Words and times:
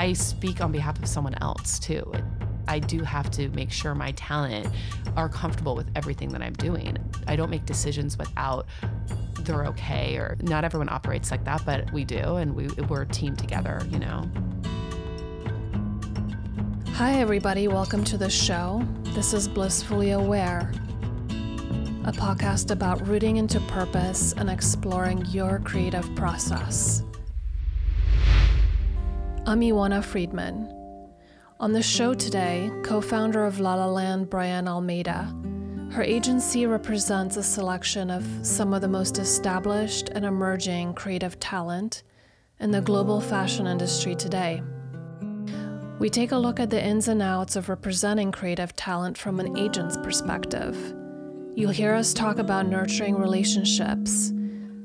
I 0.00 0.14
speak 0.14 0.62
on 0.62 0.72
behalf 0.72 0.98
of 0.98 1.06
someone 1.06 1.34
else 1.42 1.78
too. 1.78 2.10
I 2.66 2.78
do 2.78 3.00
have 3.02 3.30
to 3.32 3.50
make 3.50 3.70
sure 3.70 3.94
my 3.94 4.12
talent 4.12 4.66
are 5.14 5.28
comfortable 5.28 5.76
with 5.76 5.90
everything 5.94 6.30
that 6.30 6.40
I'm 6.40 6.54
doing. 6.54 6.96
I 7.28 7.36
don't 7.36 7.50
make 7.50 7.66
decisions 7.66 8.16
without 8.16 8.64
they're 9.40 9.66
okay 9.66 10.16
or 10.16 10.38
not 10.40 10.64
everyone 10.64 10.88
operates 10.88 11.30
like 11.30 11.44
that, 11.44 11.66
but 11.66 11.92
we 11.92 12.04
do 12.04 12.36
and 12.36 12.56
we 12.56 12.68
we're 12.88 13.02
a 13.02 13.08
team 13.08 13.36
together, 13.36 13.86
you 13.90 13.98
know. 13.98 14.26
Hi 16.94 17.20
everybody, 17.20 17.68
welcome 17.68 18.02
to 18.04 18.16
the 18.16 18.30
show. 18.30 18.82
This 19.02 19.34
is 19.34 19.48
Blissfully 19.48 20.12
Aware, 20.12 20.72
a 22.06 22.12
podcast 22.12 22.70
about 22.70 23.06
rooting 23.06 23.36
into 23.36 23.60
purpose 23.60 24.32
and 24.32 24.48
exploring 24.48 25.26
your 25.26 25.58
creative 25.58 26.14
process. 26.16 27.02
I'm 29.50 29.62
Ioana 29.62 30.04
Friedman. 30.04 30.72
On 31.58 31.72
the 31.72 31.82
show 31.82 32.14
today, 32.14 32.70
co 32.84 33.00
founder 33.00 33.44
of 33.44 33.58
La 33.58 33.74
La 33.74 33.86
Land, 33.86 34.30
Brianne 34.30 34.68
Almeida. 34.68 35.34
Her 35.90 36.04
agency 36.04 36.66
represents 36.66 37.36
a 37.36 37.42
selection 37.42 38.12
of 38.12 38.24
some 38.46 38.72
of 38.72 38.80
the 38.80 38.86
most 38.86 39.18
established 39.18 40.08
and 40.10 40.24
emerging 40.24 40.94
creative 40.94 41.40
talent 41.40 42.04
in 42.60 42.70
the 42.70 42.80
global 42.80 43.20
fashion 43.20 43.66
industry 43.66 44.14
today. 44.14 44.62
We 45.98 46.10
take 46.10 46.30
a 46.30 46.38
look 46.38 46.60
at 46.60 46.70
the 46.70 46.80
ins 46.80 47.08
and 47.08 47.20
outs 47.20 47.56
of 47.56 47.68
representing 47.68 48.30
creative 48.30 48.76
talent 48.76 49.18
from 49.18 49.40
an 49.40 49.58
agent's 49.58 49.96
perspective. 49.96 50.76
You'll 51.56 51.72
hear 51.72 51.94
us 51.94 52.14
talk 52.14 52.38
about 52.38 52.68
nurturing 52.68 53.16
relationships, 53.16 54.32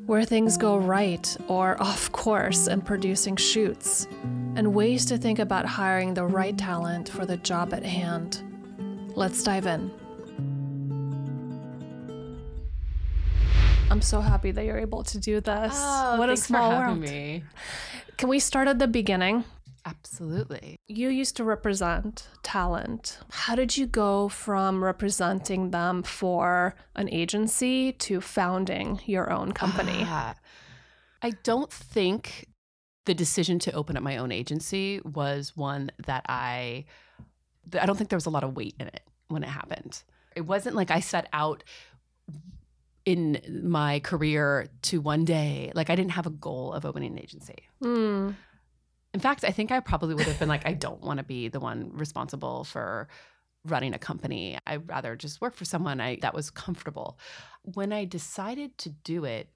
where 0.07 0.25
things 0.25 0.57
go 0.57 0.75
right 0.75 1.37
or 1.47 1.79
off 1.79 2.11
course 2.11 2.65
in 2.65 2.81
producing 2.81 3.35
shoots 3.35 4.07
and 4.55 4.73
ways 4.73 5.05
to 5.05 5.17
think 5.17 5.39
about 5.39 5.65
hiring 5.65 6.13
the 6.13 6.25
right 6.25 6.57
talent 6.57 7.09
for 7.09 7.25
the 7.25 7.37
job 7.37 7.73
at 7.73 7.83
hand. 7.83 8.41
Let's 9.15 9.43
dive 9.43 9.65
in. 9.65 9.91
I'm 13.91 14.01
so 14.01 14.19
happy 14.19 14.51
that 14.51 14.65
you're 14.65 14.79
able 14.79 15.03
to 15.03 15.19
do 15.19 15.41
this. 15.41 15.73
Oh, 15.75 16.17
what 16.17 16.29
a 16.29 16.37
small 16.37 16.71
world. 16.71 16.99
Me. 16.99 17.43
Can 18.17 18.29
we 18.29 18.39
start 18.39 18.67
at 18.67 18.79
the 18.79 18.87
beginning? 18.87 19.43
Absolutely. 19.85 20.79
You 20.87 21.09
used 21.09 21.37
to 21.37 21.43
represent 21.43 22.27
talent. 22.41 23.19
How 23.29 23.55
did 23.55 23.77
you 23.77 23.85
go 23.85 24.29
from 24.29 24.83
representing 24.83 25.69
them 25.69 26.01
for 26.01 26.75
an 26.95 27.07
agency 27.09 27.91
to 27.91 28.19
founding 28.19 28.99
your 29.05 29.31
own 29.31 29.51
company? 29.51 30.03
Uh, 30.03 30.33
I 31.21 31.31
don't 31.43 31.71
think 31.71 32.47
the 33.05 33.13
decision 33.13 33.59
to 33.59 33.71
open 33.71 33.95
up 33.95 34.03
my 34.03 34.17
own 34.17 34.31
agency 34.31 34.99
was 35.03 35.55
one 35.55 35.91
that 36.05 36.25
I 36.27 36.85
I 37.79 37.85
don't 37.85 37.97
think 37.97 38.09
there 38.09 38.17
was 38.17 38.25
a 38.25 38.31
lot 38.31 38.43
of 38.43 38.55
weight 38.55 38.75
in 38.79 38.87
it 38.87 39.01
when 39.27 39.43
it 39.43 39.49
happened. 39.49 40.03
It 40.35 40.41
wasn't 40.41 40.75
like 40.75 40.91
I 40.91 40.99
set 40.99 41.27
out 41.33 41.63
in 43.05 43.39
my 43.63 43.99
career 43.99 44.67
to 44.81 44.99
one 44.99 45.25
day 45.25 45.71
like 45.75 45.89
I 45.89 45.95
didn't 45.95 46.11
have 46.11 46.25
a 46.25 46.31
goal 46.31 46.73
of 46.73 46.85
opening 46.85 47.13
an 47.13 47.19
agency. 47.19 47.57
Mm. 47.83 48.35
In 49.13 49.19
fact, 49.19 49.45
I 49.45 49.51
think 49.51 49.71
I 49.71 49.79
probably 49.79 50.15
would 50.15 50.25
have 50.25 50.39
been 50.39 50.49
like 50.49 50.67
I 50.67 50.73
don't 50.73 51.01
want 51.01 51.19
to 51.19 51.23
be 51.23 51.47
the 51.47 51.59
one 51.59 51.91
responsible 51.93 52.63
for 52.63 53.07
running 53.63 53.93
a 53.93 53.99
company. 53.99 54.57
I'd 54.65 54.87
rather 54.89 55.15
just 55.15 55.41
work 55.41 55.55
for 55.55 55.65
someone 55.65 56.01
I 56.01 56.17
that 56.21 56.33
was 56.33 56.49
comfortable. 56.49 57.17
When 57.61 57.93
I 57.93 58.05
decided 58.05 58.77
to 58.79 58.89
do 58.89 59.25
it, 59.25 59.49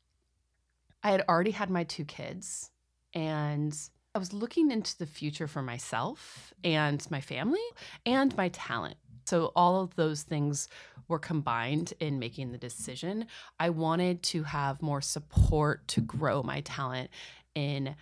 I 1.03 1.11
had 1.11 1.23
already 1.27 1.51
had 1.51 1.69
my 1.69 1.83
two 1.83 2.05
kids 2.05 2.71
and 3.13 3.77
I 4.15 4.19
was 4.19 4.33
looking 4.33 4.71
into 4.71 4.97
the 4.97 5.05
future 5.05 5.47
for 5.47 5.61
myself 5.61 6.53
and 6.63 7.05
my 7.11 7.21
family 7.21 7.61
and 8.05 8.35
my 8.35 8.49
talent. 8.49 8.97
So 9.25 9.51
all 9.55 9.81
of 9.81 9.95
those 9.95 10.23
things 10.23 10.67
were 11.07 11.19
combined 11.19 11.93
in 11.99 12.19
making 12.19 12.51
the 12.51 12.57
decision. 12.57 13.25
I 13.59 13.69
wanted 13.69 14.23
to 14.23 14.43
have 14.43 14.81
more 14.81 15.01
support 15.01 15.87
to 15.89 16.01
grow 16.01 16.41
my 16.43 16.61
talent 16.61 17.09
in 17.55 17.95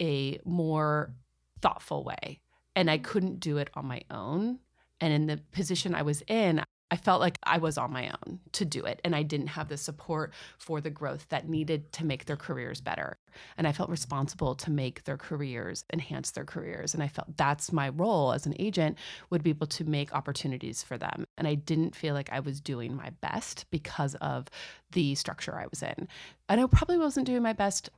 a 0.00 0.38
more 0.44 1.14
thoughtful 1.60 2.04
way. 2.04 2.40
And 2.76 2.90
I 2.90 2.96
mm-hmm. 2.96 3.04
couldn't 3.04 3.40
do 3.40 3.58
it 3.58 3.70
on 3.74 3.86
my 3.86 4.02
own. 4.10 4.58
And 5.00 5.12
in 5.12 5.26
the 5.26 5.38
position 5.52 5.94
I 5.94 6.02
was 6.02 6.22
in, 6.28 6.62
I 6.94 6.96
felt 6.96 7.20
like 7.20 7.40
I 7.42 7.58
was 7.58 7.76
on 7.76 7.92
my 7.92 8.06
own 8.06 8.38
to 8.52 8.64
do 8.64 8.84
it 8.84 9.00
and 9.02 9.16
I 9.16 9.24
didn't 9.24 9.48
have 9.48 9.68
the 9.68 9.76
support 9.76 10.32
for 10.58 10.80
the 10.80 10.90
growth 10.90 11.26
that 11.30 11.48
needed 11.48 11.90
to 11.94 12.04
make 12.04 12.26
their 12.26 12.36
careers 12.36 12.80
better. 12.80 13.18
And 13.58 13.66
I 13.66 13.72
felt 13.72 13.90
responsible 13.90 14.54
to 14.54 14.70
make 14.70 15.02
their 15.02 15.16
careers, 15.16 15.84
enhance 15.92 16.30
their 16.30 16.44
careers. 16.44 16.94
And 16.94 17.02
I 17.02 17.08
felt 17.08 17.36
that's 17.36 17.72
my 17.72 17.88
role 17.88 18.32
as 18.32 18.46
an 18.46 18.54
agent 18.60 18.96
would 19.30 19.42
be 19.42 19.50
able 19.50 19.66
to 19.66 19.82
make 19.82 20.14
opportunities 20.14 20.84
for 20.84 20.96
them. 20.96 21.26
And 21.36 21.48
I 21.48 21.56
didn't 21.56 21.96
feel 21.96 22.14
like 22.14 22.30
I 22.30 22.38
was 22.38 22.60
doing 22.60 22.94
my 22.94 23.10
best 23.20 23.66
because 23.72 24.14
of 24.20 24.46
the 24.92 25.16
structure 25.16 25.58
I 25.58 25.66
was 25.66 25.82
in. 25.82 26.06
And 26.48 26.60
I 26.60 26.66
probably 26.66 26.98
wasn't 26.98 27.26
doing 27.26 27.42
my 27.42 27.54
best 27.54 27.90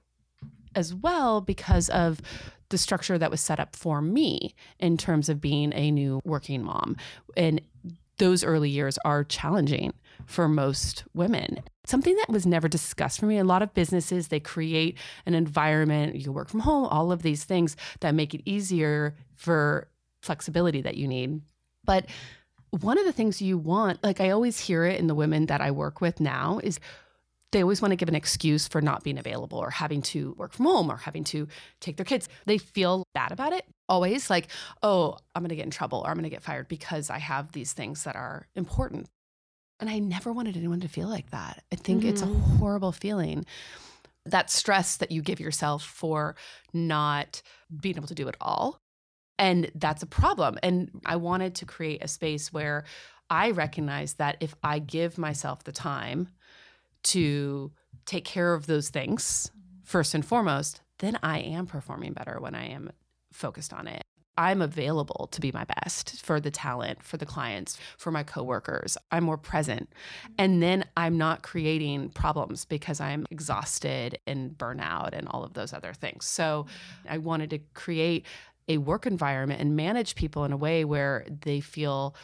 as 0.74 0.94
well 0.94 1.42
because 1.42 1.90
of 1.90 2.22
the 2.70 2.78
structure 2.78 3.18
that 3.18 3.30
was 3.30 3.42
set 3.42 3.60
up 3.60 3.76
for 3.76 4.00
me 4.00 4.54
in 4.78 4.96
terms 4.96 5.28
of 5.28 5.42
being 5.42 5.74
a 5.74 5.90
new 5.90 6.22
working 6.24 6.62
mom. 6.62 6.96
And 7.36 7.60
those 8.18 8.44
early 8.44 8.70
years 8.70 8.98
are 9.04 9.24
challenging 9.24 9.92
for 10.26 10.48
most 10.48 11.04
women. 11.14 11.62
Something 11.84 12.16
that 12.16 12.30
was 12.30 12.46
never 12.46 12.68
discussed 12.68 13.20
for 13.20 13.26
me. 13.26 13.38
A 13.38 13.44
lot 13.44 13.62
of 13.62 13.74
businesses, 13.74 14.28
they 14.28 14.40
create 14.40 14.98
an 15.24 15.34
environment, 15.34 16.16
you 16.16 16.32
work 16.32 16.48
from 16.48 16.60
home, 16.60 16.86
all 16.86 17.12
of 17.12 17.22
these 17.22 17.44
things 17.44 17.76
that 18.00 18.14
make 18.14 18.34
it 18.34 18.42
easier 18.44 19.14
for 19.34 19.88
flexibility 20.22 20.80
that 20.80 20.96
you 20.96 21.06
need. 21.06 21.42
But 21.84 22.06
one 22.70 22.98
of 22.98 23.04
the 23.04 23.12
things 23.12 23.40
you 23.40 23.58
want, 23.58 24.02
like 24.02 24.20
I 24.20 24.30
always 24.30 24.58
hear 24.58 24.84
it 24.84 24.98
in 24.98 25.06
the 25.06 25.14
women 25.14 25.46
that 25.46 25.60
I 25.60 25.70
work 25.70 26.00
with 26.00 26.20
now, 26.20 26.60
is 26.64 26.80
they 27.52 27.62
always 27.62 27.80
want 27.80 27.92
to 27.92 27.96
give 27.96 28.08
an 28.08 28.14
excuse 28.14 28.66
for 28.68 28.80
not 28.80 29.04
being 29.04 29.18
available 29.18 29.58
or 29.58 29.70
having 29.70 30.02
to 30.02 30.34
work 30.36 30.52
from 30.52 30.66
home 30.66 30.90
or 30.90 30.96
having 30.96 31.24
to 31.24 31.48
take 31.80 31.96
their 31.96 32.04
kids. 32.04 32.28
They 32.44 32.58
feel 32.58 33.04
bad 33.14 33.32
about 33.32 33.52
it 33.52 33.64
always 33.88 34.30
like, 34.30 34.48
oh, 34.82 35.16
I'm 35.34 35.42
going 35.42 35.50
to 35.50 35.56
get 35.56 35.64
in 35.64 35.70
trouble 35.70 36.02
or 36.04 36.08
I'm 36.08 36.16
going 36.16 36.24
to 36.24 36.30
get 36.30 36.42
fired 36.42 36.68
because 36.68 37.10
I 37.10 37.18
have 37.18 37.52
these 37.52 37.72
things 37.72 38.04
that 38.04 38.16
are 38.16 38.46
important. 38.54 39.08
And 39.78 39.90
I 39.90 39.98
never 39.98 40.32
wanted 40.32 40.56
anyone 40.56 40.80
to 40.80 40.88
feel 40.88 41.08
like 41.08 41.30
that. 41.30 41.62
I 41.72 41.76
think 41.76 42.00
mm-hmm. 42.00 42.08
it's 42.08 42.22
a 42.22 42.26
mm-hmm. 42.26 42.56
horrible 42.56 42.92
feeling. 42.92 43.44
That 44.24 44.50
stress 44.50 44.96
that 44.96 45.12
you 45.12 45.22
give 45.22 45.38
yourself 45.38 45.84
for 45.84 46.34
not 46.72 47.42
being 47.80 47.96
able 47.96 48.08
to 48.08 48.14
do 48.14 48.28
it 48.28 48.36
all. 48.40 48.80
And 49.38 49.70
that's 49.74 50.02
a 50.02 50.06
problem. 50.06 50.58
And 50.62 50.90
I 51.04 51.16
wanted 51.16 51.54
to 51.56 51.66
create 51.66 52.02
a 52.02 52.08
space 52.08 52.52
where 52.52 52.84
I 53.28 53.50
recognize 53.50 54.14
that 54.14 54.38
if 54.40 54.54
I 54.62 54.78
give 54.78 55.18
myself 55.18 55.64
the 55.64 55.72
time 55.72 56.28
to 57.06 57.72
take 58.04 58.24
care 58.24 58.54
of 58.54 58.66
those 58.66 58.88
things 58.88 59.50
first 59.84 60.14
and 60.14 60.24
foremost, 60.24 60.80
then 60.98 61.18
I 61.22 61.40
am 61.40 61.66
performing 61.66 62.12
better 62.12 62.38
when 62.40 62.54
I 62.54 62.66
am 62.68 62.90
focused 63.32 63.72
on 63.72 63.86
it. 63.86 64.04
I'm 64.38 64.60
available 64.60 65.28
to 65.32 65.40
be 65.40 65.50
my 65.50 65.64
best 65.64 66.22
for 66.22 66.40
the 66.40 66.50
talent, 66.50 67.02
for 67.02 67.16
the 67.16 67.24
clients, 67.24 67.78
for 67.96 68.10
my 68.10 68.22
coworkers. 68.22 68.98
I'm 69.10 69.24
more 69.24 69.38
present. 69.38 69.90
And 70.36 70.62
then 70.62 70.84
I'm 70.96 71.16
not 71.16 71.42
creating 71.42 72.10
problems 72.10 72.66
because 72.66 73.00
I'm 73.00 73.26
exhausted 73.30 74.18
and 74.26 74.50
burnout 74.50 75.14
and 75.14 75.26
all 75.28 75.42
of 75.42 75.54
those 75.54 75.72
other 75.72 75.94
things. 75.94 76.26
So 76.26 76.66
I 77.08 77.18
wanted 77.18 77.50
to 77.50 77.60
create 77.72 78.26
a 78.68 78.78
work 78.78 79.06
environment 79.06 79.60
and 79.60 79.76
manage 79.76 80.16
people 80.16 80.44
in 80.44 80.52
a 80.52 80.56
way 80.56 80.84
where 80.84 81.24
they 81.28 81.60
feel 81.60 82.14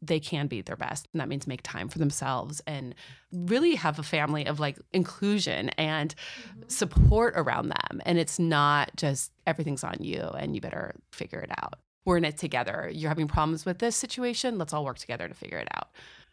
they 0.00 0.20
can 0.20 0.46
be 0.46 0.60
their 0.60 0.76
best. 0.76 1.08
And 1.12 1.20
that 1.20 1.28
means 1.28 1.46
make 1.46 1.62
time 1.62 1.88
for 1.88 1.98
themselves 1.98 2.60
and 2.66 2.94
really 3.32 3.74
have 3.74 3.98
a 3.98 4.02
family 4.02 4.46
of 4.46 4.60
like 4.60 4.78
inclusion 4.92 5.70
and 5.70 6.14
mm-hmm. 6.14 6.62
support 6.68 7.34
around 7.36 7.68
them. 7.68 8.00
And 8.06 8.18
it's 8.18 8.38
not 8.38 8.90
just 8.96 9.32
everything's 9.46 9.84
on 9.84 9.96
you 10.00 10.20
and 10.20 10.54
you 10.54 10.60
better 10.60 10.94
figure 11.12 11.40
it 11.40 11.50
out. 11.50 11.74
We're 12.04 12.18
in 12.18 12.24
it 12.24 12.38
together. 12.38 12.90
You're 12.92 13.10
having 13.10 13.28
problems 13.28 13.66
with 13.66 13.78
this 13.78 13.96
situation. 13.96 14.56
Let's 14.58 14.72
all 14.72 14.84
work 14.84 14.98
together 14.98 15.28
to 15.28 15.34
figure 15.34 15.58
it 15.58 15.68
out. 15.74 15.88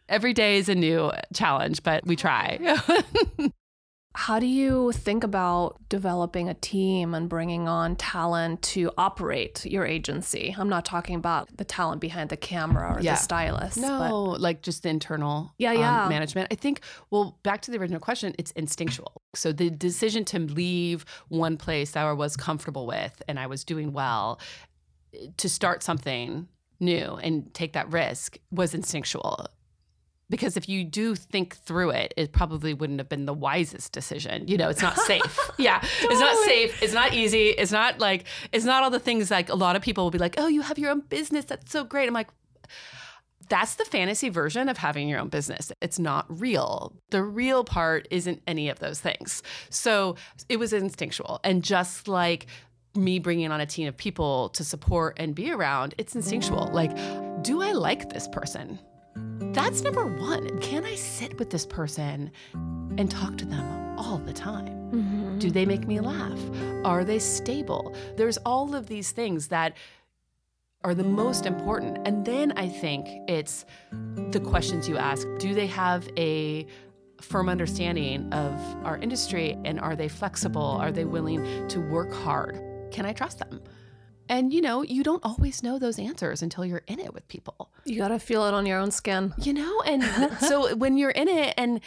Every 0.08 0.32
day 0.32 0.58
is 0.58 0.68
a 0.68 0.74
new 0.74 1.10
challenge, 1.34 1.82
but 1.82 2.06
we 2.06 2.16
try. 2.16 2.58
How 4.16 4.38
do 4.38 4.46
you 4.46 4.92
think 4.92 5.24
about 5.24 5.78
developing 5.90 6.48
a 6.48 6.54
team 6.54 7.12
and 7.12 7.28
bringing 7.28 7.68
on 7.68 7.96
talent 7.96 8.62
to 8.62 8.90
operate 8.96 9.66
your 9.66 9.84
agency? 9.84 10.56
I'm 10.56 10.70
not 10.70 10.86
talking 10.86 11.16
about 11.16 11.54
the 11.58 11.66
talent 11.66 12.00
behind 12.00 12.30
the 12.30 12.36
camera 12.38 12.94
or 12.94 13.00
yeah. 13.02 13.12
the 13.12 13.16
stylist. 13.18 13.76
No, 13.76 14.30
but... 14.32 14.40
like 14.40 14.62
just 14.62 14.84
the 14.84 14.88
internal 14.88 15.52
yeah, 15.58 15.72
yeah. 15.72 16.04
Um, 16.04 16.08
management. 16.08 16.48
I 16.50 16.54
think, 16.54 16.80
well, 17.10 17.38
back 17.42 17.60
to 17.62 17.70
the 17.70 17.76
original 17.76 18.00
question, 18.00 18.34
it's 18.38 18.52
instinctual. 18.52 19.20
So 19.34 19.52
the 19.52 19.68
decision 19.68 20.24
to 20.26 20.38
leave 20.38 21.04
one 21.28 21.58
place 21.58 21.90
that 21.90 22.06
I 22.06 22.12
was 22.14 22.38
comfortable 22.38 22.86
with 22.86 23.22
and 23.28 23.38
I 23.38 23.46
was 23.46 23.64
doing 23.64 23.92
well 23.92 24.40
to 25.36 25.48
start 25.48 25.82
something 25.82 26.48
new 26.80 27.18
and 27.22 27.52
take 27.52 27.74
that 27.74 27.92
risk 27.92 28.38
was 28.50 28.72
instinctual 28.72 29.46
because 30.28 30.56
if 30.56 30.68
you 30.68 30.84
do 30.84 31.14
think 31.14 31.56
through 31.56 31.90
it, 31.90 32.12
it 32.16 32.32
probably 32.32 32.74
wouldn't 32.74 32.98
have 33.00 33.08
been 33.08 33.26
the 33.26 33.34
wisest 33.34 33.92
decision. 33.92 34.48
You 34.48 34.56
know, 34.56 34.68
it's 34.68 34.82
not 34.82 34.96
safe. 35.12 35.38
yeah, 35.58 35.78
totally. 35.78 36.12
it's 36.14 36.20
not 36.20 36.44
safe. 36.44 36.82
It's 36.82 36.94
not 36.94 37.14
easy. 37.14 37.48
It's 37.50 37.72
not 37.72 37.98
like 38.00 38.24
it's 38.52 38.64
not 38.64 38.82
all 38.82 38.90
the 38.90 38.98
things 39.00 39.30
like 39.30 39.48
a 39.48 39.54
lot 39.54 39.76
of 39.76 39.82
people 39.82 40.04
will 40.04 40.10
be 40.10 40.18
like, 40.18 40.34
"Oh, 40.38 40.48
you 40.48 40.62
have 40.62 40.78
your 40.78 40.90
own 40.90 41.00
business. 41.00 41.44
That's 41.44 41.70
so 41.70 41.84
great." 41.84 42.08
I'm 42.08 42.14
like, 42.14 42.28
that's 43.48 43.76
the 43.76 43.84
fantasy 43.84 44.28
version 44.28 44.68
of 44.68 44.76
having 44.78 45.08
your 45.08 45.20
own 45.20 45.28
business. 45.28 45.70
It's 45.80 45.98
not 46.00 46.26
real. 46.28 46.92
The 47.10 47.22
real 47.22 47.62
part 47.62 48.08
isn't 48.10 48.42
any 48.46 48.68
of 48.68 48.80
those 48.80 49.00
things. 49.00 49.42
So 49.70 50.16
it 50.48 50.56
was 50.58 50.72
instinctual. 50.72 51.38
And 51.44 51.62
just 51.62 52.08
like 52.08 52.46
me 52.96 53.18
bringing 53.20 53.52
on 53.52 53.60
a 53.60 53.66
team 53.66 53.86
of 53.86 53.96
people 53.96 54.48
to 54.48 54.64
support 54.64 55.14
and 55.18 55.34
be 55.34 55.52
around, 55.52 55.94
it's 55.98 56.16
instinctual. 56.16 56.70
Like, 56.72 56.90
do 57.42 57.62
I 57.62 57.70
like 57.72 58.08
this 58.10 58.26
person? 58.26 58.80
That's 59.56 59.80
number 59.80 60.04
one. 60.04 60.58
Can 60.58 60.84
I 60.84 60.94
sit 60.96 61.38
with 61.38 61.48
this 61.48 61.64
person 61.64 62.30
and 62.98 63.10
talk 63.10 63.38
to 63.38 63.46
them 63.46 63.98
all 63.98 64.18
the 64.18 64.34
time? 64.34 64.66
Mm-hmm. 64.92 65.38
Do 65.38 65.50
they 65.50 65.64
make 65.64 65.88
me 65.88 65.98
laugh? 65.98 66.38
Are 66.84 67.04
they 67.04 67.18
stable? 67.18 67.96
There's 68.18 68.36
all 68.44 68.74
of 68.74 68.86
these 68.86 69.12
things 69.12 69.48
that 69.48 69.74
are 70.84 70.94
the 70.94 71.04
most 71.04 71.46
important. 71.46 72.06
And 72.06 72.22
then 72.26 72.52
I 72.58 72.68
think 72.68 73.06
it's 73.30 73.64
the 74.30 74.40
questions 74.40 74.90
you 74.90 74.98
ask 74.98 75.26
Do 75.38 75.54
they 75.54 75.68
have 75.68 76.06
a 76.18 76.66
firm 77.22 77.48
understanding 77.48 78.30
of 78.34 78.60
our 78.84 78.98
industry? 78.98 79.56
And 79.64 79.80
are 79.80 79.96
they 79.96 80.08
flexible? 80.08 80.60
Are 80.60 80.92
they 80.92 81.06
willing 81.06 81.66
to 81.68 81.80
work 81.80 82.12
hard? 82.12 82.60
Can 82.92 83.06
I 83.06 83.14
trust 83.14 83.38
them? 83.38 83.62
And 84.28 84.52
you 84.52 84.60
know, 84.60 84.82
you 84.82 85.02
don't 85.02 85.24
always 85.24 85.62
know 85.62 85.78
those 85.78 85.98
answers 85.98 86.42
until 86.42 86.64
you're 86.64 86.82
in 86.86 86.98
it 87.00 87.14
with 87.14 87.26
people. 87.28 87.70
You 87.84 87.98
got 87.98 88.08
to 88.08 88.18
feel 88.18 88.44
it 88.46 88.54
on 88.54 88.66
your 88.66 88.78
own 88.78 88.90
skin. 88.90 89.34
You 89.38 89.52
know, 89.52 89.80
and 89.82 90.02
so 90.40 90.74
when 90.76 90.96
you're 90.96 91.10
in 91.10 91.28
it 91.28 91.54
and 91.56 91.80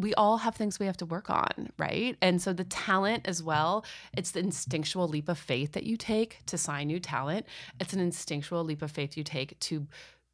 we 0.00 0.12
all 0.14 0.38
have 0.38 0.56
things 0.56 0.78
we 0.80 0.86
have 0.86 0.96
to 0.96 1.06
work 1.06 1.30
on, 1.30 1.70
right? 1.78 2.16
And 2.20 2.42
so 2.42 2.52
the 2.52 2.64
talent 2.64 3.26
as 3.26 3.42
well, 3.42 3.84
it's 4.16 4.32
the 4.32 4.40
instinctual 4.40 5.06
leap 5.06 5.28
of 5.28 5.38
faith 5.38 5.72
that 5.72 5.84
you 5.84 5.96
take 5.96 6.40
to 6.46 6.58
sign 6.58 6.88
new 6.88 6.98
talent. 6.98 7.46
It's 7.78 7.92
an 7.92 8.00
instinctual 8.00 8.64
leap 8.64 8.82
of 8.82 8.90
faith 8.90 9.16
you 9.16 9.22
take 9.22 9.58
to 9.60 9.86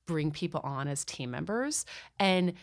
bring 0.07 0.31
people 0.31 0.61
on 0.65 0.89
as 0.89 1.05
team 1.05 1.31
members. 1.31 1.85
And 2.19 2.55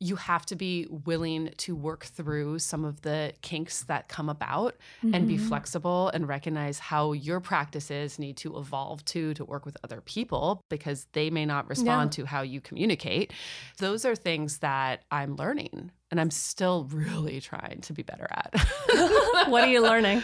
you 0.00 0.16
have 0.16 0.46
to 0.46 0.54
be 0.54 0.86
willing 0.88 1.50
to 1.56 1.74
work 1.74 2.04
through 2.04 2.58
some 2.60 2.84
of 2.84 3.02
the 3.02 3.32
kinks 3.42 3.82
that 3.84 4.08
come 4.08 4.28
about 4.28 4.76
mm-hmm. 5.02 5.14
and 5.14 5.26
be 5.26 5.36
mm-hmm. 5.36 5.48
flexible 5.48 6.08
and 6.10 6.28
recognize 6.28 6.78
how 6.78 7.12
your 7.12 7.40
practices 7.40 8.18
need 8.18 8.36
to 8.36 8.56
evolve 8.56 9.04
to 9.04 9.34
to 9.34 9.44
work 9.44 9.66
with 9.66 9.76
other 9.82 10.00
people 10.00 10.62
because 10.68 11.06
they 11.12 11.30
may 11.30 11.44
not 11.44 11.68
respond 11.68 12.12
yeah. 12.12 12.22
to 12.22 12.26
how 12.26 12.42
you 12.42 12.60
communicate 12.60 13.32
those 13.78 14.04
are 14.04 14.14
things 14.14 14.58
that 14.58 15.02
i'm 15.10 15.34
learning 15.36 15.90
and 16.10 16.20
i'm 16.20 16.30
still 16.30 16.84
really 16.92 17.40
trying 17.40 17.80
to 17.80 17.92
be 17.92 18.02
better 18.02 18.28
at 18.30 18.54
what 19.48 19.64
are 19.64 19.70
you 19.70 19.82
learning 19.82 20.22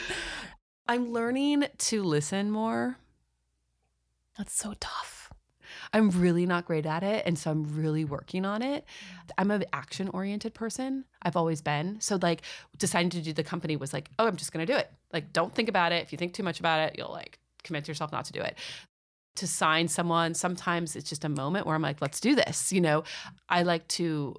i'm 0.87 1.13
learning 1.13 1.65
to 1.79 2.03
listen 2.03 2.51
more 2.51 2.97
that's 4.39 4.55
so 4.55 4.75
tough 4.79 5.14
I'm 5.95 6.11
really 6.11 6.45
not 6.45 6.67
great 6.67 6.87
at 6.87 7.05
it. 7.05 7.25
And 7.25 7.39
so 7.39 7.53
I'm 7.53 7.77
really 7.77 8.05
working 8.05 8.45
on 8.45 8.63
it. 8.63 8.85
I'm 9.39 9.53
an 9.53 9.65
action 9.73 10.09
oriented 10.09 10.53
person. 10.53 11.05
I've 11.23 11.37
always 11.37 11.63
been. 11.63 12.01
So, 12.01 12.19
like, 12.21 12.43
deciding 12.77 13.11
to 13.11 13.23
do 13.23 13.33
the 13.33 13.45
company 13.45 13.77
was 13.77 13.93
like, 13.93 14.11
oh, 14.19 14.27
I'm 14.27 14.37
just 14.37 14.53
going 14.53 14.67
to 14.67 14.73
do 14.73 14.77
it. 14.77 14.91
Like, 15.13 15.33
don't 15.33 15.55
think 15.55 15.69
about 15.69 15.93
it. 15.93 16.03
If 16.03 16.11
you 16.11 16.19
think 16.19 16.35
too 16.35 16.43
much 16.43 16.59
about 16.59 16.81
it, 16.81 16.97
you'll 16.99 17.13
like 17.13 17.39
commit 17.63 17.87
yourself 17.87 18.11
not 18.11 18.25
to 18.27 18.33
do 18.33 18.41
it. 18.41 18.59
To 19.37 19.47
sign 19.47 19.87
someone, 19.87 20.35
sometimes 20.35 20.97
it's 20.97 21.09
just 21.09 21.25
a 21.25 21.29
moment 21.29 21.65
where 21.65 21.77
I'm 21.77 21.83
like, 21.83 22.03
let's 22.03 22.21
do 22.21 22.35
this. 22.35 22.73
You 22.73 22.81
know, 22.81 23.05
I 23.49 23.63
like 23.63 23.87
to 23.89 24.35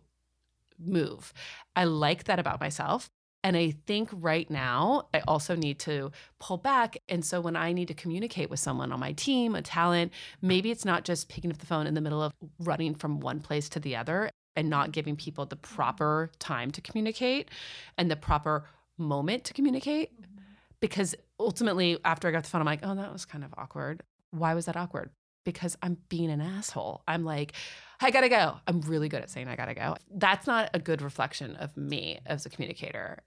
move. 0.77 1.33
I 1.75 1.85
like 1.85 2.25
that 2.25 2.37
about 2.39 2.59
myself. 2.59 3.09
And 3.45 3.55
I 3.55 3.75
think 3.85 4.09
right 4.11 4.49
now, 4.49 5.07
I 5.13 5.21
also 5.27 5.55
need 5.55 5.77
to 5.81 6.11
pull 6.39 6.57
back. 6.57 6.97
And 7.07 7.23
so 7.23 7.39
when 7.39 7.55
I 7.55 7.73
need 7.73 7.89
to 7.89 7.93
communicate 7.93 8.49
with 8.49 8.59
someone 8.59 8.91
on 8.91 8.99
my 8.99 9.11
team, 9.11 9.53
a 9.53 9.61
talent, 9.61 10.13
maybe 10.41 10.71
it's 10.71 10.83
not 10.83 11.03
just 11.03 11.29
picking 11.29 11.51
up 11.51 11.59
the 11.59 11.67
phone 11.67 11.85
in 11.85 11.93
the 11.93 12.01
middle 12.01 12.23
of 12.23 12.33
running 12.59 12.95
from 12.95 13.19
one 13.19 13.39
place 13.39 13.69
to 13.69 13.79
the 13.79 13.97
other 13.97 14.31
and 14.55 14.67
not 14.67 14.91
giving 14.91 15.15
people 15.15 15.45
the 15.45 15.55
proper 15.55 16.31
time 16.39 16.71
to 16.71 16.81
communicate 16.81 17.51
and 17.99 18.09
the 18.09 18.15
proper 18.15 18.65
moment 18.97 19.43
to 19.43 19.53
communicate. 19.53 20.11
Mm-hmm. 20.19 20.41
Because 20.79 21.13
ultimately, 21.39 21.99
after 22.03 22.27
I 22.27 22.31
got 22.31 22.45
the 22.45 22.49
phone, 22.49 22.61
I'm 22.61 22.65
like, 22.65 22.79
oh, 22.81 22.95
that 22.95 23.13
was 23.13 23.25
kind 23.25 23.43
of 23.43 23.53
awkward. 23.59 24.01
Why 24.31 24.55
was 24.55 24.65
that 24.65 24.75
awkward? 24.75 25.11
Because 25.43 25.77
I'm 25.83 25.97
being 26.09 26.31
an 26.31 26.41
asshole. 26.41 27.03
I'm 27.07 27.23
like, 27.23 27.53
I 28.01 28.09
gotta 28.09 28.29
go. 28.29 28.55
I'm 28.65 28.81
really 28.81 29.07
good 29.07 29.21
at 29.21 29.29
saying 29.29 29.47
I 29.47 29.55
gotta 29.55 29.75
go. 29.75 29.97
That's 30.09 30.47
not 30.47 30.71
a 30.73 30.79
good 30.79 31.03
reflection 31.03 31.55
of 31.57 31.77
me 31.77 32.17
as 32.25 32.47
a 32.47 32.49
communicator. 32.49 33.19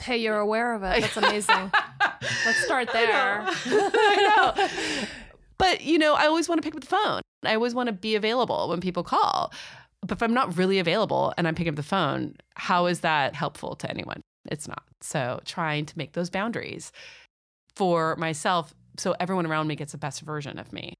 Hey, 0.00 0.18
you're 0.18 0.38
aware 0.38 0.74
of 0.74 0.82
it. 0.82 1.00
That's 1.00 1.16
amazing. 1.16 1.70
Let's 2.44 2.64
start 2.64 2.90
there. 2.92 3.42
I 3.42 3.54
know. 3.66 3.90
I 3.94 4.54
know. 4.56 5.06
But, 5.58 5.82
you 5.82 5.98
know, 5.98 6.14
I 6.14 6.26
always 6.26 6.48
want 6.48 6.60
to 6.60 6.66
pick 6.66 6.74
up 6.74 6.80
the 6.80 6.86
phone. 6.86 7.22
I 7.44 7.54
always 7.54 7.74
want 7.74 7.86
to 7.86 7.92
be 7.92 8.14
available 8.14 8.68
when 8.68 8.80
people 8.80 9.02
call. 9.02 9.52
But 10.00 10.12
if 10.12 10.22
I'm 10.22 10.34
not 10.34 10.56
really 10.56 10.78
available 10.78 11.32
and 11.38 11.48
I'm 11.48 11.54
picking 11.54 11.70
up 11.70 11.76
the 11.76 11.82
phone, 11.82 12.34
how 12.54 12.86
is 12.86 13.00
that 13.00 13.34
helpful 13.34 13.76
to 13.76 13.90
anyone? 13.90 14.20
It's 14.50 14.68
not. 14.68 14.82
So, 15.00 15.40
trying 15.44 15.86
to 15.86 15.96
make 15.96 16.12
those 16.12 16.28
boundaries 16.28 16.92
for 17.74 18.16
myself 18.16 18.74
so 18.96 19.14
everyone 19.18 19.46
around 19.46 19.66
me 19.66 19.76
gets 19.76 19.92
the 19.92 19.98
best 19.98 20.20
version 20.20 20.58
of 20.58 20.72
me. 20.72 20.94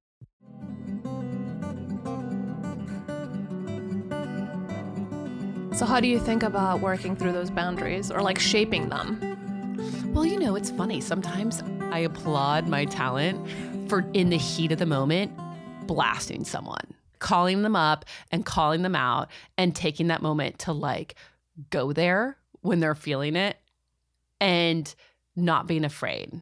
So, 5.75 5.87
how 5.87 5.99
do 5.99 6.07
you 6.07 6.21
think 6.21 6.45
about 6.45 6.79
working 6.79 7.17
through 7.17 7.33
those 7.33 7.51
boundaries 7.51 8.09
or 8.09 8.23
like 8.23 8.39
shaping 8.39 8.91
them? 8.91 10.13
Well, 10.15 10.25
you 10.25 10.39
know, 10.39 10.55
it's 10.55 10.71
funny. 10.71 11.01
Sometimes 11.01 11.65
I 11.91 11.99
applaud 11.99 12.69
my 12.69 12.85
talent 12.85 13.45
for 13.89 14.09
in 14.13 14.31
the 14.31 14.37
heat 14.37 14.71
of 14.71 14.79
the 14.79 14.87
moment 14.87 15.33
blasting 15.89 16.45
someone, 16.45 16.95
calling 17.19 17.63
them 17.63 17.75
up 17.75 18.05
and 18.31 18.47
calling 18.47 18.83
them 18.83 18.95
out 18.95 19.33
and 19.59 19.75
taking 19.75 20.07
that 20.07 20.23
moment 20.23 20.61
to 20.61 20.73
like 20.73 21.17
go 21.71 21.93
there 21.93 22.37
when 22.61 22.79
they're 22.79 22.95
feeling 22.95 23.35
it 23.35 23.57
and 24.41 24.95
not 25.35 25.67
being 25.67 25.85
afraid 25.85 26.39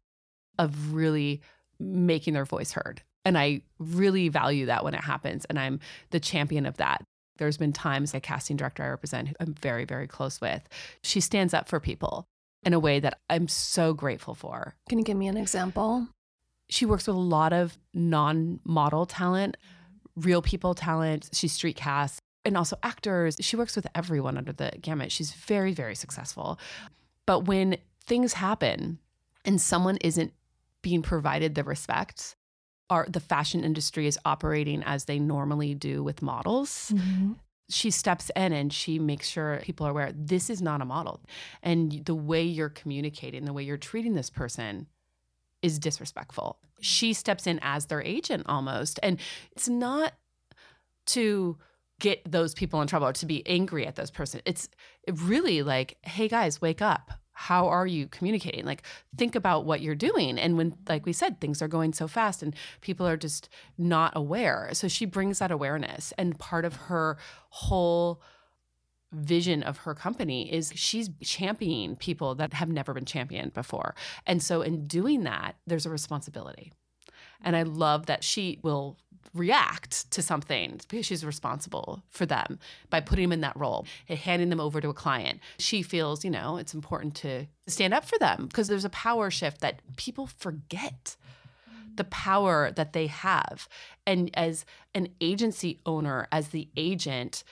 of 0.58 0.93
really 0.93 1.40
making 1.81 2.35
their 2.35 2.44
voice 2.44 2.73
heard. 2.73 3.00
And 3.25 3.38
I 3.38 3.62
really 3.78 4.28
value 4.28 4.67
that 4.67 4.85
when 4.85 4.93
it 4.93 5.02
happens. 5.02 5.46
And 5.46 5.58
I'm 5.58 5.81
the 6.11 6.20
champion 6.20 6.67
of 6.67 6.76
that. 6.76 7.02
There's 7.38 7.56
been 7.56 7.73
times 7.73 8.14
a 8.14 8.20
casting 8.20 8.56
director 8.56 8.82
I 8.82 8.88
represent 8.88 9.29
who 9.29 9.34
I'm 9.40 9.55
very, 9.55 9.84
very 9.84 10.06
close 10.06 10.40
with. 10.40 10.69
She 11.02 11.20
stands 11.20 11.55
up 11.55 11.69
for 11.69 11.81
people 11.81 12.26
in 12.64 12.73
a 12.73 12.79
way 12.79 13.00
that 13.00 13.19
I'm 13.29 13.49
so 13.49 13.94
grateful 13.94 14.34
for. 14.34 14.75
Can 14.88 14.99
you 14.99 15.05
give 15.05 15.17
me 15.17 15.29
an 15.29 15.37
example? 15.37 16.09
She 16.68 16.87
works 16.87 17.07
with 17.07 17.16
a 17.16 17.21
lot 17.21 17.52
of 17.52 17.76
non 17.92 18.61
model 18.64 19.07
talent, 19.07 19.57
real 20.16 20.42
people 20.42 20.75
talent. 20.75 21.30
She's 21.33 21.52
street 21.52 21.76
cast 21.76 22.21
and 22.45 22.57
also 22.57 22.76
actors. 22.83 23.37
She 23.40 23.57
works 23.57 23.76
with 23.76 23.87
everyone 23.95 24.37
under 24.37 24.52
the 24.52 24.73
gamut. 24.80 25.12
She's 25.12 25.33
very, 25.33 25.73
very 25.73 25.95
successful. 25.95 26.59
But 27.26 27.40
when 27.47 27.76
things 28.04 28.35
happen 28.35 28.99
and 29.45 29.61
someone 29.61 29.99
isn't 29.99 30.33
being 30.83 31.02
provided 31.02 31.54
the 31.54 31.64
respect 31.64 32.37
are 32.91 33.07
the 33.09 33.21
fashion 33.21 33.65
industry 33.65 34.07
is 34.07 34.19
operating 34.25 34.83
as 34.85 35.07
they 35.07 35.19
normally 35.19 35.75
do 35.75 36.03
with 36.03 36.23
models. 36.23 36.93
Mm-hmm. 36.95 37.33
She 37.71 37.91
steps 37.91 38.31
in 38.37 38.53
and 38.53 38.73
she 38.73 38.99
makes 38.99 39.29
sure 39.29 39.61
people 39.62 39.87
are 39.87 39.91
aware 39.91 40.12
this 40.15 40.51
is 40.51 40.61
not 40.61 40.83
a 40.83 40.85
model. 40.85 41.21
And 41.62 42.05
the 42.05 42.15
way 42.15 42.43
you're 42.43 42.69
communicating, 42.69 43.45
the 43.45 43.53
way 43.53 43.62
you're 43.62 43.79
treating 43.79 44.15
this 44.15 44.29
person 44.29 44.89
is 45.62 45.79
disrespectful. 45.79 46.59
She 46.81 47.12
steps 47.15 47.47
in 47.47 47.61
as 47.62 47.87
their 47.87 48.03
agent 48.03 48.45
almost. 48.47 49.01
And 49.03 49.19
it's 49.53 49.69
not 49.69 50.12
to 51.07 51.57
get 52.01 52.31
those 52.31 52.53
people 52.53 52.83
in 52.83 52.89
trouble 52.89 53.07
or 53.07 53.12
to 53.12 53.27
be 53.27 53.47
angry 53.47 53.87
at 53.87 53.97
those 53.97 54.11
person. 54.11 54.43
It's 54.45 54.69
really 55.09 55.62
like, 55.62 55.97
hey 56.03 56.29
guys, 56.29 56.61
wake 56.61 56.83
up 56.83 57.12
how 57.42 57.66
are 57.66 57.88
you 57.88 58.06
communicating? 58.06 58.64
Like 58.64 58.84
think 59.16 59.34
about 59.34 59.64
what 59.64 59.80
you're 59.80 59.96
doing. 59.96 60.38
And 60.38 60.56
when 60.56 60.76
like 60.88 61.04
we 61.04 61.12
said 61.12 61.40
things 61.40 61.61
are 61.61 61.66
going 61.66 61.92
so 61.92 62.06
fast 62.06 62.40
and 62.40 62.54
people 62.80 63.06
are 63.06 63.16
just 63.16 63.49
not 63.76 64.12
aware. 64.14 64.70
So 64.75 64.87
she 64.87 65.06
brings 65.06 65.40
that 65.40 65.50
awareness. 65.50 66.12
And 66.16 66.38
part 66.38 66.64
of 66.64 66.76
her 66.76 67.18
whole 67.49 68.22
vision 69.11 69.64
of 69.64 69.78
her 69.78 69.94
company 69.94 70.52
is 70.52 70.72
she's 70.76 71.11
championing 71.20 71.96
people 71.96 72.37
that 72.37 72.54
have 72.54 72.68
never 72.68 72.94
been 72.94 73.04
championed 73.04 73.52
before. 73.54 73.96
And 74.25 74.40
so 74.40 74.62
in 74.62 74.87
doing 74.87 75.25
that 75.25 75.56
there's 75.66 75.84
a 75.84 75.90
responsibility. 75.90 76.72
And 77.44 77.56
i 77.56 77.64
love 77.64 78.06
that 78.06 78.22
she 78.22 78.61
will 78.62 78.99
react 79.35 80.11
to 80.11 80.23
something 80.23 80.81
because 80.88 81.07
she's 81.07 81.25
responsible 81.25 82.02
for 82.11 82.26
them 82.26 82.59
by 82.91 83.00
putting 83.00 83.25
them 83.25 83.33
in 83.33 83.41
that 83.41 83.57
role 83.57 83.87
and 84.09 84.19
handing 84.19 84.50
them 84.50 84.61
over 84.61 84.81
to 84.81 84.88
a 84.88 84.95
client. 84.95 85.41
She 85.59 85.83
feels, 85.83 86.25
you 86.25 86.31
know, 86.31 86.57
it's 86.57 86.75
important 86.75 87.14
to 87.17 87.47
stand 87.67 87.95
up 87.95 88.05
for 88.05 88.19
them 88.19 88.47
because 88.47 88.69
there's 88.69 88.85
a 88.85 88.91
power 88.91 89.31
shift 89.31 89.61
that 89.61 89.81
people 89.97 90.26
forget 90.26 91.17
the 91.95 92.05
power 92.05 92.71
that 92.73 92.93
they 92.93 93.07
have. 93.07 93.69
And 94.07 94.31
as 94.35 94.64
an 94.95 95.09
agency 95.21 95.81
owner, 95.85 96.26
as 96.33 96.49
the 96.49 96.69
agent, 96.76 97.45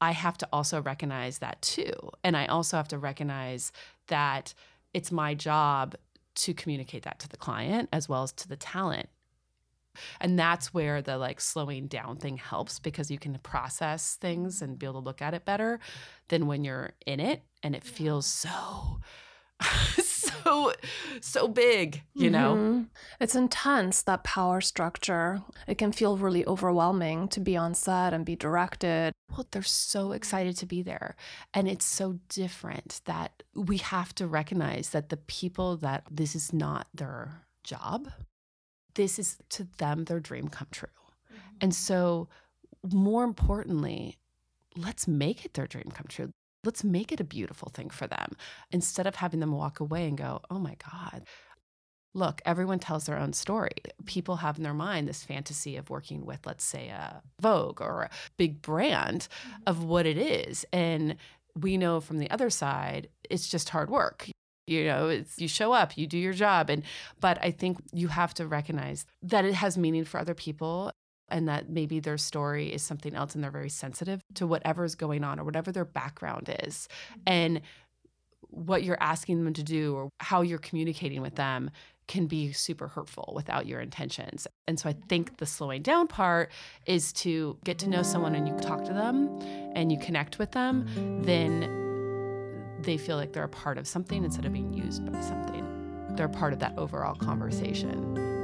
I 0.00 0.12
have 0.12 0.38
to 0.38 0.48
also 0.52 0.80
recognize 0.80 1.38
that 1.38 1.60
too. 1.62 1.92
And 2.22 2.36
I 2.36 2.46
also 2.46 2.76
have 2.76 2.88
to 2.88 2.98
recognize 2.98 3.72
that 4.08 4.54
it's 4.94 5.12
my 5.12 5.34
job 5.34 5.94
to 6.36 6.54
communicate 6.54 7.02
that 7.02 7.18
to 7.20 7.28
the 7.28 7.36
client 7.36 7.88
as 7.92 8.08
well 8.08 8.22
as 8.22 8.32
to 8.32 8.48
the 8.48 8.56
talent. 8.56 9.08
And 10.20 10.38
that's 10.38 10.72
where 10.74 11.02
the 11.02 11.18
like 11.18 11.40
slowing 11.40 11.86
down 11.86 12.16
thing 12.16 12.36
helps 12.36 12.78
because 12.78 13.10
you 13.10 13.18
can 13.18 13.38
process 13.38 14.16
things 14.16 14.62
and 14.62 14.78
be 14.78 14.86
able 14.86 15.00
to 15.00 15.06
look 15.06 15.22
at 15.22 15.34
it 15.34 15.44
better 15.44 15.80
than 16.28 16.46
when 16.46 16.64
you're 16.64 16.92
in 17.06 17.20
it 17.20 17.42
and 17.62 17.74
it 17.74 17.84
feels 17.84 18.26
so 18.26 19.00
so 19.98 20.72
so 21.20 21.48
big 21.48 22.02
you 22.14 22.30
know? 22.30 22.54
Mm-hmm. 22.54 22.82
it's 23.20 23.34
intense 23.34 24.02
that 24.02 24.24
power 24.24 24.60
structure. 24.60 25.42
It 25.66 25.78
can 25.78 25.92
feel 25.92 26.16
really 26.16 26.46
overwhelming 26.46 27.28
to 27.28 27.40
be 27.40 27.56
on 27.56 27.74
set 27.74 28.12
and 28.12 28.24
be 28.24 28.36
directed. 28.36 29.12
Well 29.30 29.46
they're 29.50 29.62
so 29.62 30.12
excited 30.12 30.56
to 30.58 30.66
be 30.66 30.82
there. 30.82 31.16
And 31.52 31.68
it's 31.68 31.84
so 31.84 32.18
different 32.28 33.00
that 33.04 33.42
we 33.54 33.78
have 33.78 34.14
to 34.16 34.26
recognize 34.26 34.90
that 34.90 35.08
the 35.08 35.16
people 35.16 35.76
that 35.78 36.04
this 36.10 36.34
is 36.34 36.52
not 36.52 36.86
their 36.94 37.42
job 37.64 38.08
this 38.98 39.18
is 39.18 39.38
to 39.48 39.66
them 39.78 40.04
their 40.04 40.20
dream 40.20 40.48
come 40.48 40.68
true 40.70 40.88
mm-hmm. 41.32 41.38
and 41.62 41.74
so 41.74 42.28
more 42.92 43.24
importantly 43.24 44.18
let's 44.76 45.08
make 45.08 45.44
it 45.44 45.54
their 45.54 45.66
dream 45.66 45.90
come 45.94 46.06
true 46.08 46.32
let's 46.64 46.84
make 46.84 47.12
it 47.12 47.20
a 47.20 47.24
beautiful 47.24 47.70
thing 47.72 47.90
for 47.90 48.06
them 48.06 48.32
instead 48.70 49.06
of 49.06 49.16
having 49.16 49.40
them 49.40 49.52
walk 49.52 49.80
away 49.80 50.06
and 50.06 50.18
go, 50.18 50.40
oh 50.50 50.58
my 50.58 50.76
God. 50.90 51.24
Look, 52.14 52.40
everyone 52.44 52.78
tells 52.78 53.06
their 53.06 53.18
own 53.18 53.32
story. 53.32 53.72
People 54.06 54.36
have 54.36 54.56
in 54.56 54.64
their 54.64 54.74
mind 54.74 55.06
this 55.06 55.22
fantasy 55.22 55.76
of 55.76 55.90
working 55.90 56.26
with, 56.26 56.46
let's 56.46 56.64
say, 56.64 56.88
a 56.88 57.22
Vogue 57.40 57.80
or 57.80 58.02
a 58.02 58.10
big 58.36 58.60
brand 58.60 59.28
mm-hmm. 59.30 59.62
of 59.66 59.84
what 59.84 60.06
it 60.06 60.18
is. 60.18 60.64
And 60.72 61.16
we 61.54 61.76
know 61.76 62.00
from 62.00 62.18
the 62.18 62.30
other 62.30 62.50
side, 62.50 63.08
it's 63.30 63.48
just 63.48 63.68
hard 63.68 63.90
work 63.90 64.28
you 64.68 64.84
know 64.84 65.08
it's 65.08 65.38
you 65.38 65.48
show 65.48 65.72
up 65.72 65.96
you 65.96 66.06
do 66.06 66.18
your 66.18 66.32
job 66.32 66.70
and 66.70 66.82
but 67.20 67.38
i 67.42 67.50
think 67.50 67.78
you 67.92 68.08
have 68.08 68.34
to 68.34 68.46
recognize 68.46 69.06
that 69.22 69.44
it 69.44 69.54
has 69.54 69.78
meaning 69.78 70.04
for 70.04 70.20
other 70.20 70.34
people 70.34 70.92
and 71.30 71.48
that 71.48 71.68
maybe 71.68 72.00
their 72.00 72.18
story 72.18 72.72
is 72.72 72.82
something 72.82 73.14
else 73.14 73.34
and 73.34 73.44
they're 73.44 73.50
very 73.50 73.68
sensitive 73.68 74.22
to 74.34 74.46
whatever 74.46 74.84
is 74.84 74.94
going 74.94 75.24
on 75.24 75.38
or 75.38 75.44
whatever 75.44 75.70
their 75.70 75.84
background 75.84 76.54
is. 76.64 76.88
Mm-hmm. 77.10 77.20
And 77.26 77.60
what 78.50 78.82
you're 78.82 79.00
asking 79.00 79.44
them 79.44 79.52
to 79.54 79.62
do 79.62 79.94
or 79.94 80.10
how 80.20 80.40
you're 80.40 80.58
communicating 80.58 81.20
with 81.20 81.34
them 81.34 81.70
can 82.06 82.26
be 82.26 82.52
super 82.52 82.88
hurtful 82.88 83.32
without 83.36 83.66
your 83.66 83.80
intentions. 83.80 84.46
And 84.66 84.80
so 84.80 84.88
I 84.88 84.94
think 85.08 85.36
the 85.36 85.44
slowing 85.44 85.82
down 85.82 86.06
part 86.06 86.50
is 86.86 87.12
to 87.14 87.58
get 87.64 87.78
to 87.80 87.88
know 87.88 88.02
someone 88.02 88.34
and 88.34 88.48
you 88.48 88.56
talk 88.56 88.84
to 88.84 88.94
them 88.94 89.38
and 89.74 89.92
you 89.92 89.98
connect 89.98 90.38
with 90.38 90.52
them, 90.52 90.86
then 91.22 91.87
they 92.80 92.96
feel 92.96 93.16
like 93.16 93.32
they're 93.32 93.44
a 93.44 93.48
part 93.48 93.78
of 93.78 93.86
something 93.86 94.24
instead 94.24 94.44
of 94.44 94.52
being 94.52 94.72
used 94.72 95.04
by 95.10 95.20
something. 95.20 95.64
They're 96.10 96.28
part 96.28 96.52
of 96.52 96.58
that 96.60 96.76
overall 96.78 97.14
conversation. 97.14 98.36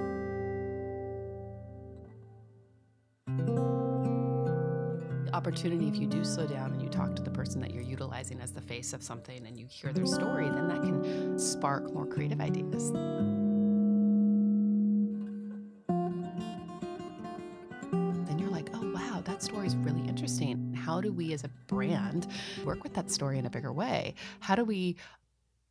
opportunity 5.35 5.89
if 5.89 5.97
you 5.97 6.07
do 6.07 6.25
slow 6.25 6.47
down 6.47 6.73
and 6.73 6.81
you 6.81 6.89
talk 6.89 7.15
to 7.15 7.21
the 7.21 7.31
person 7.31 7.61
that 7.61 7.75
you're 7.75 7.83
utilizing 7.83 8.41
as 8.41 8.53
the 8.53 8.61
face 8.61 8.93
of 8.95 9.03
something 9.03 9.45
and 9.47 9.59
you 9.59 9.67
hear 9.67 9.93
their 9.93 10.07
story 10.07 10.49
then 10.49 10.69
that 10.69 10.81
can 10.81 11.39
spark 11.39 11.93
more 11.93 12.07
creative 12.07 12.41
ideas 12.41 12.93
do 21.05 21.13
we 21.13 21.33
as 21.33 21.45
a 21.45 21.51
brand 21.67 22.27
work 22.65 22.83
with 22.83 22.95
that 22.95 23.11
story 23.11 23.39
in 23.39 23.47
a 23.47 23.51
bigger 23.51 23.73
way 23.73 24.15
how 24.41 24.55
do 24.55 24.65
we 24.65 24.97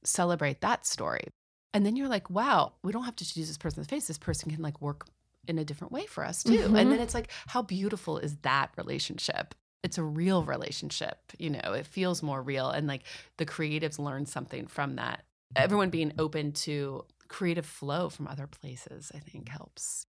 celebrate 0.04 0.62
that 0.62 0.86
story 0.86 1.26
and 1.74 1.86
then 1.86 1.96
you're 1.96 2.08
like 2.08 2.30
wow 2.30 2.72
we 2.84 2.92
don't 2.92 3.04
have 3.04 3.16
to 3.16 3.26
choose 3.26 3.48
this 3.48 3.58
person's 3.58 3.88
face 3.88 4.08
this 4.08 4.18
person 4.18 4.50
can 4.50 4.62
like 4.62 4.82
work 4.82 5.06
in 5.48 5.60
a 5.60 5.66
different 5.66 5.92
way 5.92 6.06
for 6.06 6.26
us 6.26 6.44
too. 6.44 6.52
Mm-hmm. 6.52 6.76
And 6.76 6.92
then 6.92 7.00
it's 7.00 7.14
like, 7.14 7.30
how 7.48 7.62
beautiful 7.62 8.18
is 8.18 8.38
that 8.38 8.72
relationship? 8.78 9.56
It's 9.84 9.98
a 9.98 10.04
real 10.04 10.44
relationship, 10.44 11.18
you 11.38 11.50
know, 11.50 11.74
it 11.74 11.86
feels 11.86 12.24
more 12.24 12.42
real. 12.42 12.70
And 12.70 12.88
like 12.88 13.04
the 13.38 13.46
creatives 13.46 14.00
learn 14.00 14.26
something 14.26 14.68
from 14.68 14.96
that. 14.96 15.24
Everyone 15.58 15.90
being 15.90 16.14
open 16.18 16.54
to 16.54 17.06
creative 17.28 17.66
flow 17.66 18.08
from 18.08 18.28
other 18.28 18.48
places, 18.48 19.12
I 19.14 19.20
think 19.20 19.50
helps. 19.50 20.06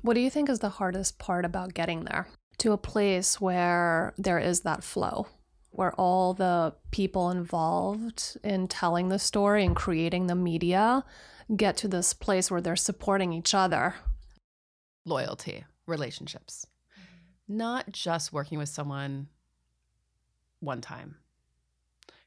What 0.00 0.14
do 0.14 0.20
you 0.20 0.28
think 0.28 0.48
is 0.48 0.58
the 0.58 0.70
hardest 0.70 1.18
part 1.18 1.44
about 1.44 1.72
getting 1.72 2.04
there 2.04 2.26
to 2.62 2.70
a 2.70 2.78
place 2.78 3.40
where 3.40 4.14
there 4.16 4.38
is 4.38 4.60
that 4.60 4.84
flow? 4.84 5.26
Where 5.70 5.92
all 5.94 6.32
the 6.32 6.74
people 6.92 7.30
involved 7.30 8.36
in 8.44 8.68
telling 8.68 9.08
the 9.08 9.18
story 9.18 9.64
and 9.64 9.74
creating 9.74 10.28
the 10.28 10.36
media 10.36 11.04
get 11.56 11.76
to 11.78 11.88
this 11.88 12.12
place 12.12 12.52
where 12.52 12.60
they're 12.60 12.76
supporting 12.76 13.32
each 13.32 13.52
other 13.52 13.96
loyalty, 15.04 15.64
relationships, 15.86 16.64
mm-hmm. 16.94 17.56
not 17.56 17.90
just 17.90 18.32
working 18.32 18.58
with 18.58 18.68
someone 18.68 19.26
one 20.60 20.80
time, 20.80 21.16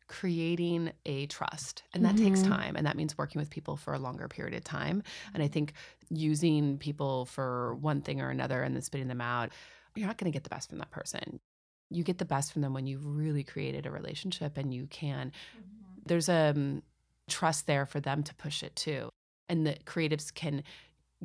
creating 0.10 0.92
a 1.06 1.28
trust. 1.28 1.84
And 1.94 2.04
that 2.04 2.16
mm-hmm. 2.16 2.26
takes 2.26 2.42
time. 2.42 2.76
And 2.76 2.86
that 2.86 2.98
means 2.98 3.18
working 3.18 3.40
with 3.40 3.50
people 3.50 3.78
for 3.78 3.94
a 3.94 4.00
longer 4.00 4.28
period 4.28 4.54
of 4.54 4.66
time. 4.66 5.02
And 5.34 5.42
I 5.42 5.48
think 5.48 5.72
using 6.10 6.78
people 6.78 7.24
for 7.24 7.76
one 7.76 8.02
thing 8.02 8.20
or 8.20 8.30
another 8.32 8.64
and 8.64 8.76
then 8.76 8.82
spitting 8.82 9.08
them 9.08 9.22
out, 9.22 9.54
you're 9.96 10.08
not 10.08 10.18
going 10.18 10.32
to 10.32 10.36
get 10.36 10.44
the 10.44 10.50
best 10.50 10.70
from 10.70 10.80
that 10.80 10.92
person. 10.92 11.40
You 11.90 12.04
get 12.04 12.18
the 12.18 12.26
best 12.26 12.52
from 12.52 12.62
them 12.62 12.74
when 12.74 12.88
you've 12.88 13.06
really 13.06 13.44
created 13.44 13.86
a 13.86 13.92
relationship 13.92 14.58
and 14.58 14.74
you 14.74 14.88
can, 14.88 15.28
mm-hmm. 15.28 16.02
there's 16.06 16.30
a 16.30 16.52
um, 16.56 16.84
trust 17.30 17.68
there 17.68 17.86
for 17.86 18.00
them 18.00 18.24
to 18.24 18.36
push 18.36 18.64
it 18.64 18.76
too. 18.76 19.10
And 19.50 19.66
the 19.66 19.76
creatives 19.86 20.34
can 20.34 20.64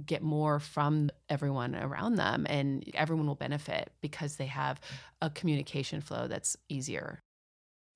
get 0.06 0.22
more 0.22 0.60
from 0.60 1.10
everyone 1.28 1.74
around 1.74 2.14
them 2.14 2.46
and 2.48 2.84
everyone 2.94 3.26
will 3.26 3.34
benefit 3.34 3.90
because 4.00 4.36
they 4.36 4.46
have 4.46 4.80
a 5.20 5.30
communication 5.30 6.00
flow 6.00 6.26
that's 6.28 6.56
easier 6.68 7.20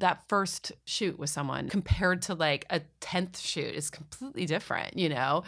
that 0.01 0.23
first 0.29 0.73
shoot 0.87 1.19
with 1.19 1.31
someone 1.31 1.69
compared 1.69 2.23
to 2.23 2.35
like 2.35 2.67
a 2.71 2.81
10th 3.01 3.39
shoot 3.39 3.75
is 3.75 3.91
completely 3.91 4.47
different 4.47 4.97
you 4.97 5.09
know 5.09 5.43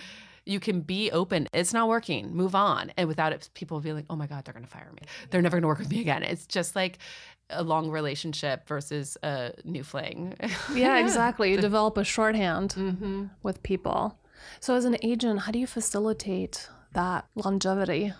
you 0.46 0.60
can 0.60 0.80
be 0.80 1.10
open 1.10 1.48
it's 1.52 1.72
not 1.72 1.88
working 1.88 2.34
move 2.34 2.54
on 2.54 2.92
and 2.96 3.08
without 3.08 3.32
it 3.32 3.50
people 3.54 3.80
feeling 3.80 3.96
like 3.96 4.06
oh 4.08 4.16
my 4.16 4.26
god 4.26 4.44
they're 4.44 4.54
going 4.54 4.64
to 4.64 4.70
fire 4.70 4.90
me 4.94 5.02
they're 5.30 5.42
never 5.42 5.56
going 5.56 5.62
to 5.62 5.68
work 5.68 5.78
with 5.78 5.90
me 5.90 6.00
again 6.00 6.22
it's 6.22 6.46
just 6.46 6.76
like 6.76 6.98
a 7.50 7.62
long 7.62 7.90
relationship 7.90 8.66
versus 8.66 9.16
a 9.22 9.52
new 9.64 9.82
fling 9.82 10.34
yeah 10.74 10.98
exactly 10.98 11.50
you 11.50 11.58
develop 11.58 11.96
a 11.96 12.04
shorthand 12.04 12.74
mm-hmm. 12.76 13.24
with 13.42 13.62
people 13.62 14.18
so, 14.60 14.74
as 14.74 14.84
an 14.84 14.96
agent, 15.02 15.40
how 15.40 15.52
do 15.52 15.58
you 15.58 15.66
facilitate 15.66 16.68
that 16.92 17.26
longevity? 17.34 18.12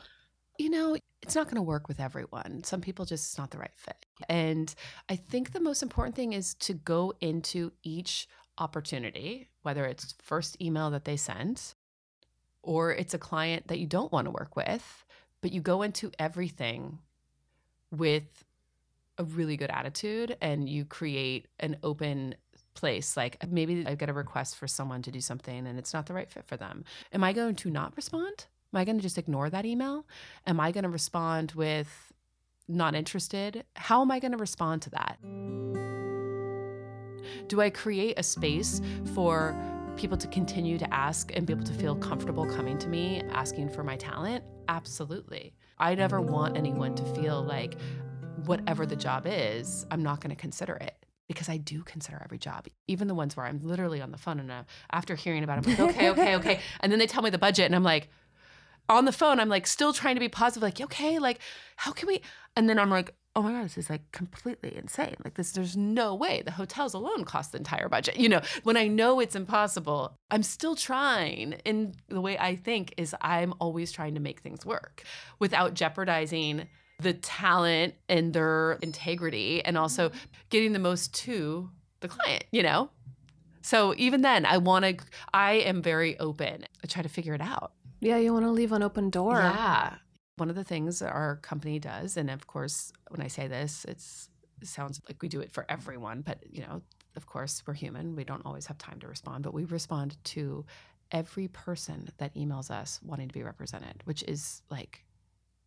You 0.59 0.71
know, 0.71 0.97
it's 1.23 1.35
not 1.35 1.47
going 1.47 1.56
to 1.56 1.62
work 1.62 1.88
with 1.88 2.00
everyone. 2.00 2.62
Some 2.64 2.80
people 2.80 3.04
just 3.04 3.33
it's 3.33 3.38
not 3.38 3.50
the 3.50 3.59
right 3.59 3.75
fit. 3.76 4.06
And 4.28 4.75
I 5.09 5.16
think 5.16 5.52
the 5.52 5.61
most 5.61 5.83
important 5.83 6.16
thing 6.16 6.33
is 6.33 6.54
to 6.54 6.75
go 6.75 7.12
into 7.21 7.73
each 7.83 8.28
opportunity, 8.59 9.49
whether 9.62 9.85
it's 9.85 10.14
first 10.23 10.61
email 10.62 10.90
that 10.90 11.04
they 11.04 11.16
sent 11.16 11.75
or 12.66 12.92
it's 12.92 13.14
a 13.14 13.18
client 13.18 13.68
that 13.68 13.78
you 13.78 13.87
don't 13.87 14.12
want 14.12 14.26
to 14.26 14.30
work 14.30 14.56
with, 14.56 15.04
but 15.40 15.52
you 15.52 15.61
go 15.61 15.82
into 15.82 16.11
everything 16.18 16.99
with 17.90 18.44
a 19.18 19.25
really 19.25 19.56
good 19.56 19.70
attitude 19.70 20.37
and 20.42 20.68
you 20.68 20.85
create 20.85 21.46
an 21.61 21.76
open 21.82 22.35
place. 22.75 23.16
Like 23.16 23.38
uh, 23.40 23.46
maybe 23.49 23.87
I 23.87 23.94
get 23.94 24.11
a 24.11 24.12
request 24.12 24.56
for 24.56 24.66
someone 24.66 25.00
to 25.02 25.11
do 25.11 25.20
something 25.20 25.66
and 25.66 25.78
it's 25.78 25.94
not 25.94 26.06
the 26.06 26.12
right 26.12 26.30
fit 26.30 26.44
for 26.44 26.56
them. 26.56 26.85
Am 27.12 27.25
I 27.25 27.32
going 27.32 27.54
to 27.56 27.70
not 27.70 27.96
respond? 27.96 28.46
Am 28.75 28.80
I 28.80 28.85
going 28.85 28.99
to 28.99 29.02
just 29.02 29.16
ignore 29.16 29.49
that 29.49 29.64
email? 29.64 30.04
Am 30.46 30.61
I 30.61 30.73
going 30.73 30.85
to 30.85 30.90
respond 30.90 31.52
with 31.52 32.12
not 32.68 32.94
interested? 32.94 33.64
How 33.76 34.02
am 34.02 34.11
I 34.11 34.18
going 34.18 34.32
to 34.32 34.38
respond 34.38 34.82
to 34.82 34.90
that? 34.90 35.18
Do 37.49 37.61
I 37.61 37.70
create 37.70 38.18
a 38.18 38.23
space 38.23 38.80
for 39.14 39.56
people 39.96 40.16
to 40.16 40.26
continue 40.28 40.78
to 40.78 40.94
ask 40.94 41.32
and 41.34 41.46
be 41.46 41.52
able 41.52 41.64
to 41.64 41.72
feel 41.72 41.96
comfortable 41.96 42.46
coming 42.46 42.78
to 42.78 42.88
me 42.88 43.22
asking 43.30 43.70
for 43.70 43.82
my 43.82 43.96
talent? 43.96 44.44
Absolutely. 44.68 45.54
I 45.78 45.94
never 45.94 46.20
want 46.20 46.56
anyone 46.56 46.94
to 46.94 47.02
feel 47.14 47.42
like 47.42 47.76
whatever 48.44 48.86
the 48.86 48.96
job 48.96 49.24
is, 49.26 49.86
I'm 49.90 50.02
not 50.02 50.20
going 50.20 50.30
to 50.30 50.40
consider 50.40 50.74
it 50.74 50.94
because 51.28 51.48
I 51.48 51.56
do 51.56 51.82
consider 51.82 52.20
every 52.24 52.38
job, 52.38 52.66
even 52.86 53.08
the 53.08 53.14
ones 53.14 53.36
where 53.36 53.46
I'm 53.46 53.60
literally 53.62 54.00
on 54.00 54.12
the 54.12 54.18
phone 54.18 54.38
and 54.38 54.50
uh, 54.50 54.62
after 54.92 55.16
hearing 55.16 55.42
about 55.42 55.58
it, 55.58 55.66
I'm 55.66 55.86
like, 55.86 55.96
okay, 55.96 56.10
okay, 56.10 56.36
okay. 56.36 56.60
And 56.80 56.92
then 56.92 56.98
they 56.98 57.06
tell 57.06 57.22
me 57.22 57.30
the 57.30 57.38
budget 57.38 57.66
and 57.66 57.74
I'm 57.74 57.82
like, 57.82 58.08
on 58.88 59.04
the 59.04 59.12
phone, 59.12 59.40
I'm 59.40 59.48
like 59.48 59.66
still 59.66 59.92
trying 59.92 60.14
to 60.14 60.20
be 60.20 60.28
positive, 60.28 60.62
like, 60.62 60.80
okay, 60.80 61.18
like, 61.18 61.40
how 61.76 61.92
can 61.92 62.06
we? 62.06 62.20
And 62.54 62.68
then 62.68 62.78
I'm 62.78 62.90
like, 62.90 63.14
oh 63.36 63.42
my 63.42 63.52
God, 63.52 63.66
this 63.66 63.76
is 63.76 63.90
like 63.90 64.10
completely 64.12 64.74
insane. 64.74 65.14
Like 65.22 65.34
this, 65.34 65.52
there's 65.52 65.76
no 65.76 66.14
way 66.14 66.42
the 66.42 66.50
hotels 66.50 66.94
alone 66.94 67.24
cost 67.24 67.52
the 67.52 67.58
entire 67.58 67.86
budget. 67.86 68.16
You 68.16 68.30
know, 68.30 68.40
when 68.62 68.78
I 68.78 68.88
know 68.88 69.20
it's 69.20 69.36
impossible, 69.36 70.16
I'm 70.30 70.42
still 70.42 70.74
trying. 70.74 71.56
And 71.66 71.94
the 72.08 72.22
way 72.22 72.38
I 72.38 72.56
think 72.56 72.94
is 72.96 73.14
I'm 73.20 73.52
always 73.60 73.92
trying 73.92 74.14
to 74.14 74.20
make 74.20 74.40
things 74.40 74.64
work 74.64 75.02
without 75.38 75.74
jeopardizing 75.74 76.66
the 76.98 77.12
talent 77.12 77.94
and 78.08 78.32
their 78.32 78.78
integrity 78.80 79.62
and 79.62 79.76
also 79.76 80.10
getting 80.48 80.72
the 80.72 80.78
most 80.78 81.12
to 81.14 81.68
the 82.00 82.08
client, 82.08 82.44
you 82.52 82.62
know? 82.62 82.88
So 83.60 83.92
even 83.98 84.22
then, 84.22 84.46
I 84.46 84.56
want 84.56 84.86
to, 84.86 84.96
I 85.34 85.54
am 85.54 85.82
very 85.82 86.18
open. 86.18 86.64
I 86.82 86.86
try 86.86 87.02
to 87.02 87.08
figure 87.10 87.34
it 87.34 87.42
out. 87.42 87.72
Yeah, 88.00 88.16
you 88.16 88.32
want 88.32 88.46
to 88.46 88.50
leave 88.50 88.72
an 88.72 88.82
open 88.82 89.10
door. 89.10 89.34
Yeah. 89.34 89.96
One 90.36 90.50
of 90.50 90.56
the 90.56 90.64
things 90.64 91.00
our 91.00 91.36
company 91.36 91.78
does, 91.78 92.16
and 92.16 92.30
of 92.30 92.46
course, 92.46 92.92
when 93.08 93.22
I 93.22 93.28
say 93.28 93.48
this, 93.48 93.86
it's, 93.88 94.28
it 94.60 94.68
sounds 94.68 95.00
like 95.08 95.22
we 95.22 95.28
do 95.28 95.40
it 95.40 95.50
for 95.50 95.64
everyone, 95.68 96.20
but 96.20 96.38
you 96.50 96.62
know, 96.62 96.82
of 97.16 97.26
course, 97.26 97.62
we're 97.66 97.74
human. 97.74 98.14
We 98.14 98.24
don't 98.24 98.44
always 98.44 98.66
have 98.66 98.76
time 98.76 99.00
to 99.00 99.08
respond, 99.08 99.44
but 99.44 99.54
we 99.54 99.64
respond 99.64 100.16
to 100.24 100.64
every 101.12 101.48
person 101.48 102.08
that 102.18 102.34
emails 102.34 102.70
us 102.70 103.00
wanting 103.02 103.28
to 103.28 103.34
be 103.34 103.42
represented, 103.42 104.02
which 104.04 104.22
is 104.24 104.62
like 104.70 105.04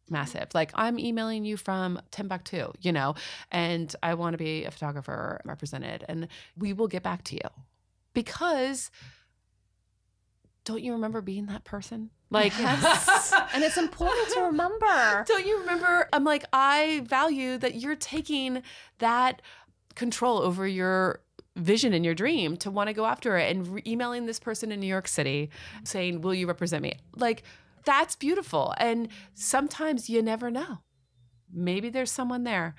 mm-hmm. 0.06 0.14
massive. 0.14 0.50
Like 0.54 0.72
I'm 0.76 1.00
emailing 1.00 1.46
you 1.46 1.58
from 1.58 2.00
Timbuktu, 2.12 2.72
you 2.82 2.92
know, 2.92 3.16
and 3.52 3.94
I 4.04 4.14
want 4.14 4.34
to 4.34 4.38
be 4.38 4.66
a 4.66 4.72
photographer 4.72 5.42
represented, 5.46 6.06
and 6.08 6.28
we 6.58 6.74
will 6.74 6.88
get 6.88 7.04
back 7.04 7.24
to 7.26 7.36
you 7.36 7.50
because 8.14 8.92
don't 10.70 10.84
you 10.84 10.94
remember 10.94 11.20
being 11.20 11.48
that 11.48 11.64
person? 11.64 12.12
Like, 12.30 12.56
Yes. 12.60 13.34
and 13.56 13.64
it's 13.64 13.78
important 13.78 14.30
to 14.36 14.42
remember. 14.42 15.24
don't 15.28 15.44
you 15.48 15.62
remember? 15.62 16.08
I'm 16.14 16.24
like, 16.24 16.46
I 16.54 17.02
value 17.08 17.58
that 17.58 17.74
you're 17.82 17.96
taking 17.96 18.62
that 19.00 19.42
control 19.96 20.38
over 20.38 20.68
your 20.68 21.22
vision 21.56 21.92
and 21.92 22.06
your 22.06 22.14
dream 22.14 22.56
to 22.58 22.70
want 22.70 22.88
to 22.88 22.94
go 22.94 23.08
after 23.08 23.36
it 23.36 23.50
and 23.50 23.68
re- 23.68 23.84
emailing 23.88 24.28
this 24.28 24.40
person 24.40 24.72
in 24.72 24.80
New 24.80 24.86
York 24.86 25.08
City 25.08 25.50
saying, 25.84 26.22
Will 26.22 26.36
you 26.36 26.46
represent 26.46 26.84
me? 26.84 27.00
Like, 27.16 27.42
that's 27.84 28.16
beautiful. 28.16 28.76
And 28.78 29.08
sometimes 29.34 30.08
you 30.08 30.22
never 30.22 30.52
know. 30.52 30.82
Maybe 31.52 31.90
there's 31.90 32.12
someone 32.12 32.44
there. 32.44 32.76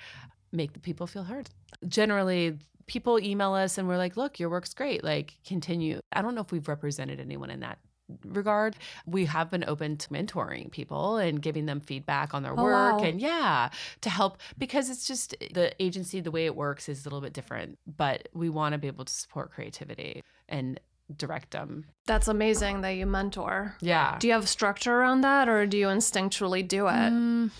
Make 0.52 0.75
the 0.75 0.78
people 0.78 1.09
feel 1.09 1.25
heard. 1.25 1.50
Generally, 1.88 2.59
people 2.90 3.20
email 3.20 3.54
us 3.54 3.78
and 3.78 3.87
we're 3.88 3.97
like, 3.97 4.16
Look, 4.16 4.40
your 4.40 4.50
work's 4.50 4.75
great. 4.75 5.04
Like, 5.04 5.38
continue. 5.47 6.00
I 6.12 6.20
don't 6.23 6.35
know 6.35 6.40
if 6.40 6.50
we've 6.50 6.66
represented 6.68 7.20
anyone 7.20 7.50
in 7.50 7.61
that 7.61 7.78
regard. 8.25 8.75
We 9.06 9.26
have 9.26 9.49
been 9.52 9.64
open 9.68 9.97
to 9.97 10.09
mentoring 10.09 10.73
people 10.73 11.16
and 11.16 11.40
giving 11.40 11.66
them 11.66 11.78
feedback 11.80 12.35
on 12.35 12.42
their 12.42 12.52
Oh, 12.59 12.64
work 12.64 12.99
wow. 12.99 13.04
and 13.04 13.20
yeah, 13.20 13.70
to 14.00 14.11
help 14.11 14.38
because 14.59 14.90
it's 14.90 15.06
just 15.06 15.37
the 15.54 15.73
agency 15.80 16.20
the 16.20 16.32
way 16.32 16.44
it 16.47 16.56
works 16.56 16.88
is 16.88 17.04
a 17.06 17.09
little 17.09 17.20
bit 17.20 17.32
different, 17.32 17.78
but 17.87 18.28
we 18.35 18.49
want 18.50 18.73
to 18.73 18.78
be 18.78 18.88
able 18.88 19.04
to 19.04 19.12
support 19.12 19.52
creativity 19.52 20.23
and 20.49 20.80
direct 21.16 21.52
them. 21.52 21.85
That's 22.06 22.26
amazing 22.26 22.80
that 22.80 22.90
you 22.90 23.06
mentor. 23.06 23.76
Yeah. 23.80 24.16
Do 24.18 24.26
you 24.26 24.32
have 24.32 24.49
structure 24.49 24.92
around 24.97 25.20
that 25.20 25.49
or 25.49 25.64
do 25.66 25.78
you 25.78 25.87
instinctually 25.87 26.66
do 26.66 26.88
it? 26.88 27.12
Mm, 27.12 27.50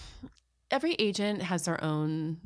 every 0.72 0.94
agent 0.94 1.42
has 1.42 1.64
their 1.64 1.82
own 1.82 2.38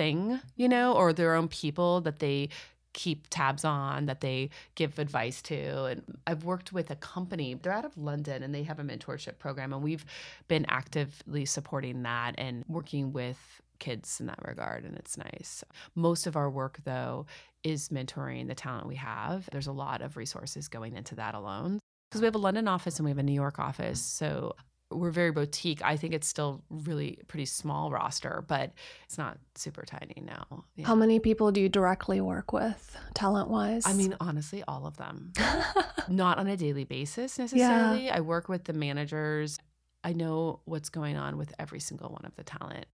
thing, 0.00 0.40
you 0.56 0.66
know, 0.66 0.94
or 0.94 1.12
their 1.12 1.34
own 1.34 1.46
people 1.46 2.00
that 2.00 2.20
they 2.20 2.48
keep 2.94 3.26
tabs 3.28 3.66
on, 3.66 4.06
that 4.06 4.22
they 4.22 4.48
give 4.74 4.98
advice 4.98 5.42
to. 5.42 5.84
And 5.84 6.02
I've 6.26 6.42
worked 6.42 6.72
with 6.72 6.90
a 6.90 6.96
company, 6.96 7.52
they're 7.52 7.70
out 7.70 7.84
of 7.84 7.98
London 7.98 8.42
and 8.42 8.54
they 8.54 8.62
have 8.62 8.78
a 8.78 8.82
mentorship 8.82 9.38
program. 9.38 9.74
And 9.74 9.82
we've 9.82 10.06
been 10.48 10.64
actively 10.70 11.44
supporting 11.44 12.02
that 12.04 12.34
and 12.38 12.64
working 12.66 13.12
with 13.12 13.60
kids 13.78 14.20
in 14.20 14.26
that 14.26 14.40
regard. 14.42 14.84
And 14.84 14.96
it's 14.96 15.18
nice. 15.18 15.62
Most 15.94 16.26
of 16.26 16.34
our 16.34 16.48
work, 16.48 16.78
though, 16.84 17.26
is 17.62 17.90
mentoring 17.90 18.48
the 18.48 18.54
talent 18.54 18.86
we 18.86 18.96
have. 18.96 19.50
There's 19.52 19.66
a 19.66 19.72
lot 19.72 20.00
of 20.00 20.16
resources 20.16 20.66
going 20.68 20.96
into 20.96 21.14
that 21.16 21.34
alone. 21.34 21.78
Because 22.10 22.22
we 22.22 22.26
have 22.26 22.34
a 22.34 22.38
London 22.38 22.68
office 22.68 22.98
and 22.98 23.04
we 23.04 23.10
have 23.10 23.18
a 23.18 23.22
New 23.22 23.34
York 23.34 23.58
office. 23.58 24.00
So 24.00 24.56
we're 24.90 25.10
very 25.10 25.30
boutique. 25.30 25.80
I 25.84 25.96
think 25.96 26.14
it's 26.14 26.26
still 26.26 26.62
really 26.68 27.18
pretty 27.28 27.44
small 27.46 27.90
roster, 27.90 28.44
but 28.46 28.72
it's 29.04 29.18
not 29.18 29.38
super 29.54 29.82
tiny 29.82 30.22
now. 30.24 30.64
Yeah. 30.76 30.86
How 30.86 30.94
many 30.94 31.20
people 31.20 31.52
do 31.52 31.60
you 31.60 31.68
directly 31.68 32.20
work 32.20 32.52
with, 32.52 32.96
talent 33.14 33.48
wise? 33.50 33.86
I 33.86 33.92
mean, 33.92 34.16
honestly, 34.20 34.64
all 34.66 34.86
of 34.86 34.96
them. 34.96 35.32
Not 36.08 36.38
on 36.38 36.48
a 36.48 36.56
daily 36.56 36.84
basis 36.84 37.38
necessarily. 37.38 38.10
I 38.10 38.20
work 38.20 38.48
with 38.48 38.64
the 38.64 38.72
managers. 38.72 39.58
I 40.02 40.12
know 40.12 40.60
what's 40.64 40.88
going 40.88 41.16
on 41.16 41.36
with 41.36 41.54
every 41.58 41.78
single 41.78 42.08
one 42.10 42.24
of 42.24 42.34
the 42.34 42.42
talent, 42.42 42.86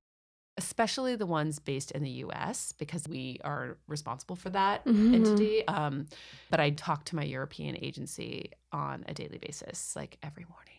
especially 0.59 1.16
the 1.16 1.24
ones 1.26 1.59
based 1.59 1.92
in 1.92 2.02
the 2.02 2.11
US, 2.26 2.72
because 2.72 3.09
we 3.09 3.38
are 3.44 3.78
responsible 3.88 4.37
for 4.37 4.50
that 4.50 4.85
Mhm. 4.85 5.14
entity. 5.14 5.66
Um, 5.68 6.06
but 6.50 6.61
I 6.61 6.70
talk 6.70 7.04
to 7.06 7.16
my 7.16 7.22
European 7.24 7.76
agency 7.82 8.50
on 8.72 9.04
a 9.09 9.14
daily 9.14 9.38
basis, 9.38 9.96
like 9.96 10.18
every 10.22 10.44
morning. 10.44 10.75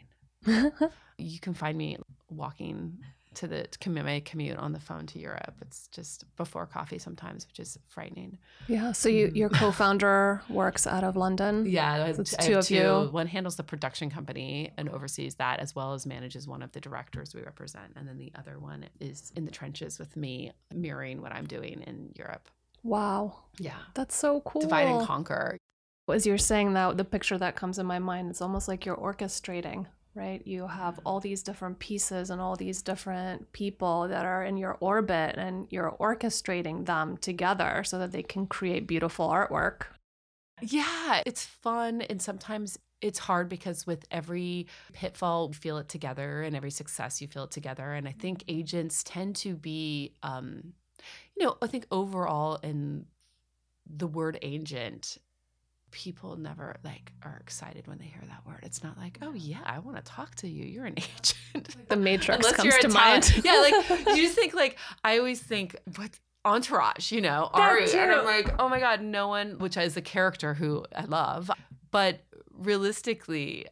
You 1.18 1.40
can 1.40 1.54
find 1.54 1.78
me 1.78 1.98
walking 2.30 3.00
to 3.34 3.48
the 3.48 3.68
commute 3.80 4.26
commute 4.26 4.58
on 4.58 4.72
the 4.74 4.80
phone 4.80 5.06
to 5.08 5.20
Europe. 5.20 5.54
It's 5.62 5.88
just 5.90 6.24
before 6.38 6.66
coffee 6.66 6.98
sometimes, 6.98 7.46
which 7.48 7.60
is 7.60 7.78
frightening. 7.88 8.38
yeah. 8.68 8.92
So 8.92 9.10
you, 9.10 9.28
Mm. 9.28 9.36
your 9.36 9.50
co-founder 9.62 10.42
works 10.50 10.88
out 10.88 11.04
of 11.04 11.16
London. 11.16 11.66
Yeah, 11.68 12.12
So 12.14 12.22
it's 12.22 12.34
I 12.40 12.42
two 12.48 12.58
of 12.58 12.70
you. 12.72 13.10
One 13.12 13.28
handles 13.28 13.56
the 13.56 13.64
production 13.64 14.10
company 14.10 14.72
and 14.78 14.90
oversees 14.90 15.36
that, 15.36 15.60
as 15.60 15.76
well 15.76 15.94
as 15.94 16.06
manages 16.08 16.48
one 16.48 16.64
of 16.64 16.72
the 16.72 16.80
directors 16.82 17.36
we 17.36 17.42
represent, 17.44 17.94
and 17.96 18.08
then 18.08 18.18
the 18.18 18.32
other 18.36 18.58
one 18.60 18.86
is 19.00 19.32
in 19.36 19.46
the 19.46 19.52
trenches 19.52 20.00
with 20.00 20.16
me, 20.18 20.52
mirroring 20.74 21.22
what 21.22 21.32
I'm 21.32 21.46
doing 21.46 21.84
in 21.86 22.12
Europe. 22.16 22.50
Wow, 22.84 23.44
Yeah, 23.60 23.78
that's 23.94 24.16
so 24.16 24.42
cool. 24.42 24.62
divide 24.62 24.88
and 24.88 25.02
conquer. 25.02 25.58
As 26.10 26.26
you're 26.26 26.38
saying 26.40 26.74
that, 26.74 26.96
the 26.98 27.04
picture 27.06 27.38
that 27.38 27.56
comes 27.56 27.78
in 27.78 27.86
my 27.86 28.00
mind 28.00 28.32
is 28.32 28.42
almost 28.42 28.68
like 28.68 28.86
you're 28.86 28.96
orchestrating, 28.96 29.86
right? 30.18 30.46
You 30.46 30.68
have 30.68 31.00
all 31.06 31.20
these 31.20 31.44
different 31.44 31.80
pieces 31.80 32.30
and 32.30 32.42
all 32.42 32.56
these 32.56 32.82
different 32.82 33.54
people 33.54 34.08
that 34.08 34.26
are 34.26 34.44
in 34.44 34.58
your 34.58 34.78
orbit, 34.80 35.36
and 35.38 35.68
you're 35.70 35.96
orchestrating 36.00 36.86
them 36.86 37.18
together 37.18 37.84
so 37.86 38.00
that 38.00 38.12
they 38.12 38.24
can 38.24 38.48
create 38.48 38.88
beautiful 38.88 39.30
artwork. 39.30 39.84
Yeah, 40.62 41.22
it's 41.26 41.46
fun, 41.46 42.02
and 42.02 42.22
sometimes 42.22 42.80
it's 43.00 43.20
hard 43.20 43.48
because 43.48 43.86
with 43.86 44.06
every 44.10 44.66
pitfall, 44.92 45.50
you 45.50 45.54
feel 45.54 45.78
it 45.78 45.88
together, 45.88 46.42
and 46.42 46.56
every 46.56 46.72
success, 46.72 47.22
you 47.22 47.28
feel 47.28 47.44
it 47.44 47.52
together. 47.52 47.94
And 47.94 48.08
I 48.08 48.12
think 48.12 48.44
agents 48.48 49.04
tend 49.04 49.36
to 49.38 49.56
be, 49.56 50.14
um, 50.24 50.74
you 51.36 51.46
know, 51.46 51.58
I 51.62 51.68
think 51.68 51.86
overall 51.92 52.58
in 52.64 53.06
the 53.86 54.08
word 54.08 54.40
agent, 54.42 55.20
people 55.98 56.36
never 56.36 56.76
like 56.84 57.12
are 57.24 57.40
excited 57.42 57.88
when 57.88 57.98
they 57.98 58.06
hear 58.06 58.22
that 58.28 58.46
word. 58.46 58.60
It's 58.62 58.84
not 58.84 59.00
like, 59.00 59.18
oh 59.24 59.34
yeah, 59.34 59.58
I 59.66 59.80
want 59.80 59.98
to 59.98 60.04
talk 60.04 60.36
to 60.36 60.48
you. 60.48 60.64
You're 60.64 60.86
an 60.86 60.94
agent. 60.98 61.76
The 61.90 61.96
Matrix 61.96 62.38
Unless 62.38 62.56
comes 62.56 62.66
you're 62.68 62.78
a 62.78 62.82
to 62.84 62.88
talent. 62.90 63.34
mind. 63.34 63.42
yeah, 63.44 63.60
like 63.60 64.16
you 64.16 64.24
just 64.24 64.36
think 64.36 64.54
like 64.54 64.78
I 65.04 65.18
always 65.18 65.42
think 65.42 65.76
what 65.96 66.12
entourage, 66.46 67.12
you 67.12 67.20
know, 67.20 67.50
That 67.52 67.60
Ari, 67.60 67.92
and 67.92 68.12
I'm 68.12 68.26
like, 68.26 68.54
oh 68.60 68.70
my 68.70 68.80
god, 68.80 69.02
no 69.02 69.28
one, 69.28 69.58
which 69.58 69.76
is 69.76 69.98
a 69.98 70.02
character 70.02 70.54
who 70.54 70.86
I 70.96 71.06
love, 71.06 71.50
but 71.90 72.20
realistically. 72.54 73.66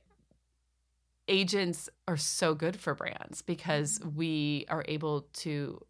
Agents 1.27 1.89
are 2.07 2.17
so 2.17 2.53
good 2.53 2.75
for 2.79 2.93
brands 2.93 3.41
because 3.41 3.99
we 4.15 4.67
are 4.69 4.85
able 4.87 5.21
to 5.33 5.81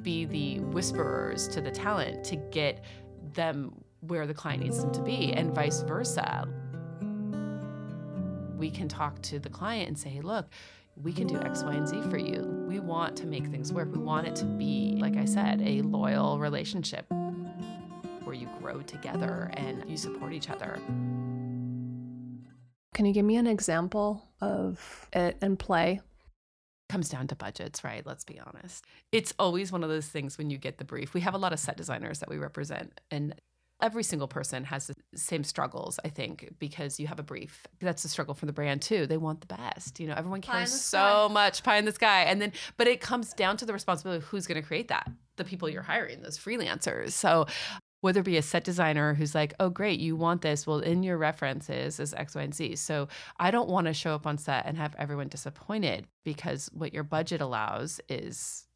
be 0.00 0.24
the 0.24 0.60
whisperers 0.60 1.46
to 1.48 1.60
the 1.60 1.70
talent 1.70 2.24
to 2.24 2.36
get 2.36 2.82
them 3.34 3.74
where 4.00 4.26
the 4.26 4.34
client 4.34 4.62
needs 4.62 4.80
them 4.80 4.92
to 4.92 5.02
be 5.02 5.32
and 5.32 5.54
vice 5.54 5.82
versa. 5.82 6.48
We 8.56 8.70
can 8.70 8.88
talk 8.88 9.20
to 9.22 9.38
the 9.38 9.48
client 9.48 9.88
and 9.88 9.98
say, 9.98 10.08
hey, 10.08 10.20
look, 10.20 10.46
we 10.96 11.12
can 11.12 11.26
do 11.26 11.36
X, 11.40 11.62
Y, 11.62 11.72
and 11.72 11.86
Z 11.86 12.02
for 12.10 12.18
you. 12.18 12.64
We 12.68 12.80
want 12.80 13.16
to 13.18 13.26
make 13.26 13.46
things 13.46 13.72
work. 13.72 13.92
We 13.92 13.98
want 13.98 14.26
it 14.26 14.34
to 14.36 14.44
be, 14.44 14.96
like 14.98 15.16
I 15.16 15.24
said, 15.24 15.62
a 15.62 15.82
loyal 15.82 16.38
relationship 16.38 17.06
where 18.24 18.34
you 18.34 18.48
grow 18.60 18.82
together 18.82 19.50
and 19.54 19.88
you 19.88 19.96
support 19.96 20.32
each 20.32 20.50
other. 20.50 20.78
Can 22.94 23.06
you 23.06 23.12
give 23.12 23.24
me 23.24 23.36
an 23.36 23.46
example 23.46 24.24
of 24.40 25.08
it 25.12 25.36
in 25.40 25.56
play? 25.56 26.00
comes 26.88 27.08
down 27.08 27.26
to 27.28 27.36
budgets, 27.36 27.84
right? 27.84 28.04
Let's 28.06 28.24
be 28.24 28.40
honest. 28.40 28.84
It's 29.12 29.34
always 29.38 29.70
one 29.70 29.84
of 29.84 29.90
those 29.90 30.06
things 30.06 30.38
when 30.38 30.50
you 30.50 30.58
get 30.58 30.78
the 30.78 30.84
brief. 30.84 31.14
We 31.14 31.20
have 31.20 31.34
a 31.34 31.38
lot 31.38 31.52
of 31.52 31.58
set 31.58 31.76
designers 31.76 32.20
that 32.20 32.28
we 32.28 32.38
represent, 32.38 33.00
and 33.10 33.34
every 33.80 34.02
single 34.02 34.28
person 34.28 34.64
has 34.64 34.88
the 34.88 34.94
same 35.14 35.44
struggles, 35.44 35.98
I 36.04 36.08
think, 36.08 36.54
because 36.58 36.98
you 36.98 37.06
have 37.06 37.18
a 37.18 37.22
brief. 37.22 37.66
That's 37.80 38.04
a 38.04 38.08
struggle 38.08 38.34
for 38.34 38.46
the 38.46 38.52
brand 38.52 38.82
too. 38.82 39.06
They 39.06 39.16
want 39.16 39.40
the 39.40 39.54
best. 39.54 40.00
You 40.00 40.08
know, 40.08 40.14
everyone 40.16 40.40
cares 40.40 40.72
so 40.72 41.26
sky. 41.26 41.32
much 41.32 41.62
pie 41.62 41.76
in 41.76 41.84
the 41.84 41.92
sky. 41.92 42.22
And 42.24 42.40
then, 42.40 42.52
but 42.76 42.86
it 42.86 43.00
comes 43.00 43.32
down 43.32 43.56
to 43.58 43.66
the 43.66 43.72
responsibility 43.72 44.18
of 44.18 44.24
who's 44.24 44.46
going 44.46 44.60
to 44.60 44.66
create 44.66 44.88
that, 44.88 45.10
the 45.36 45.44
people 45.44 45.68
you're 45.68 45.82
hiring, 45.82 46.22
those 46.22 46.38
freelancers. 46.38 47.12
So, 47.12 47.46
whether 48.00 48.20
it 48.20 48.24
be 48.24 48.36
a 48.36 48.42
set 48.42 48.62
designer 48.62 49.14
who's 49.14 49.34
like, 49.34 49.54
oh, 49.58 49.70
great, 49.70 49.98
you 49.98 50.14
want 50.14 50.42
this. 50.42 50.66
Well, 50.66 50.78
in 50.78 51.02
your 51.02 51.18
references 51.18 51.98
is 51.98 52.14
X, 52.14 52.36
Y, 52.36 52.42
and 52.42 52.54
Z. 52.54 52.76
So 52.76 53.08
I 53.40 53.50
don't 53.50 53.68
want 53.68 53.88
to 53.88 53.92
show 53.92 54.14
up 54.14 54.24
on 54.24 54.38
set 54.38 54.66
and 54.66 54.76
have 54.76 54.94
everyone 54.98 55.26
disappointed 55.28 56.06
because 56.24 56.70
what 56.72 56.94
your 56.94 57.02
budget 57.02 57.40
allows 57.40 58.00
is 58.08 58.67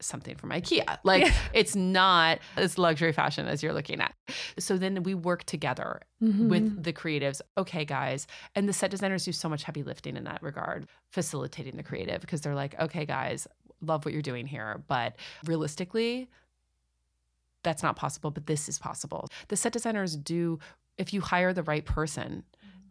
something 0.00 0.34
from 0.36 0.50
IKEA. 0.50 0.98
Like 1.04 1.24
Yeah. 1.26 1.34
it's 1.52 1.74
not 1.76 2.38
as 2.56 2.78
luxury 2.78 3.12
fashion 3.12 3.46
as 3.46 3.62
you're 3.62 3.72
looking 3.72 4.00
at. 4.00 4.14
So 4.58 4.78
then 4.78 5.02
we 5.02 5.14
work 5.14 5.44
together 5.44 6.00
Mm-hmm. 6.22 6.48
with 6.48 6.82
the 6.82 6.92
creatives. 6.92 7.40
Okay, 7.56 7.84
guys. 7.84 8.26
And 8.56 8.68
the 8.68 8.72
set 8.72 8.90
designers 8.90 9.24
do 9.24 9.30
so 9.32 9.48
much 9.48 9.62
heavy 9.62 9.82
lifting 9.84 10.16
in 10.16 10.24
that 10.24 10.42
regard, 10.42 10.88
facilitating 11.12 11.76
the 11.76 11.82
creative 11.84 12.20
because 12.20 12.40
they're 12.40 12.56
like, 12.56 12.78
okay, 12.80 13.04
guys, 13.06 13.46
love 13.80 14.04
what 14.04 14.12
you're 14.12 14.22
doing 14.22 14.46
here, 14.46 14.82
but 14.88 15.14
realistically, 15.46 16.28
that's 17.62 17.82
not 17.82 17.96
possible, 17.96 18.30
but 18.30 18.46
this 18.46 18.68
is 18.68 18.78
possible. 18.78 19.28
The 19.48 19.56
set 19.56 19.72
designers 19.72 20.16
do, 20.16 20.58
if 20.96 21.12
you 21.12 21.20
hire 21.20 21.52
the 21.52 21.62
right 21.62 21.84
person, 21.84 22.44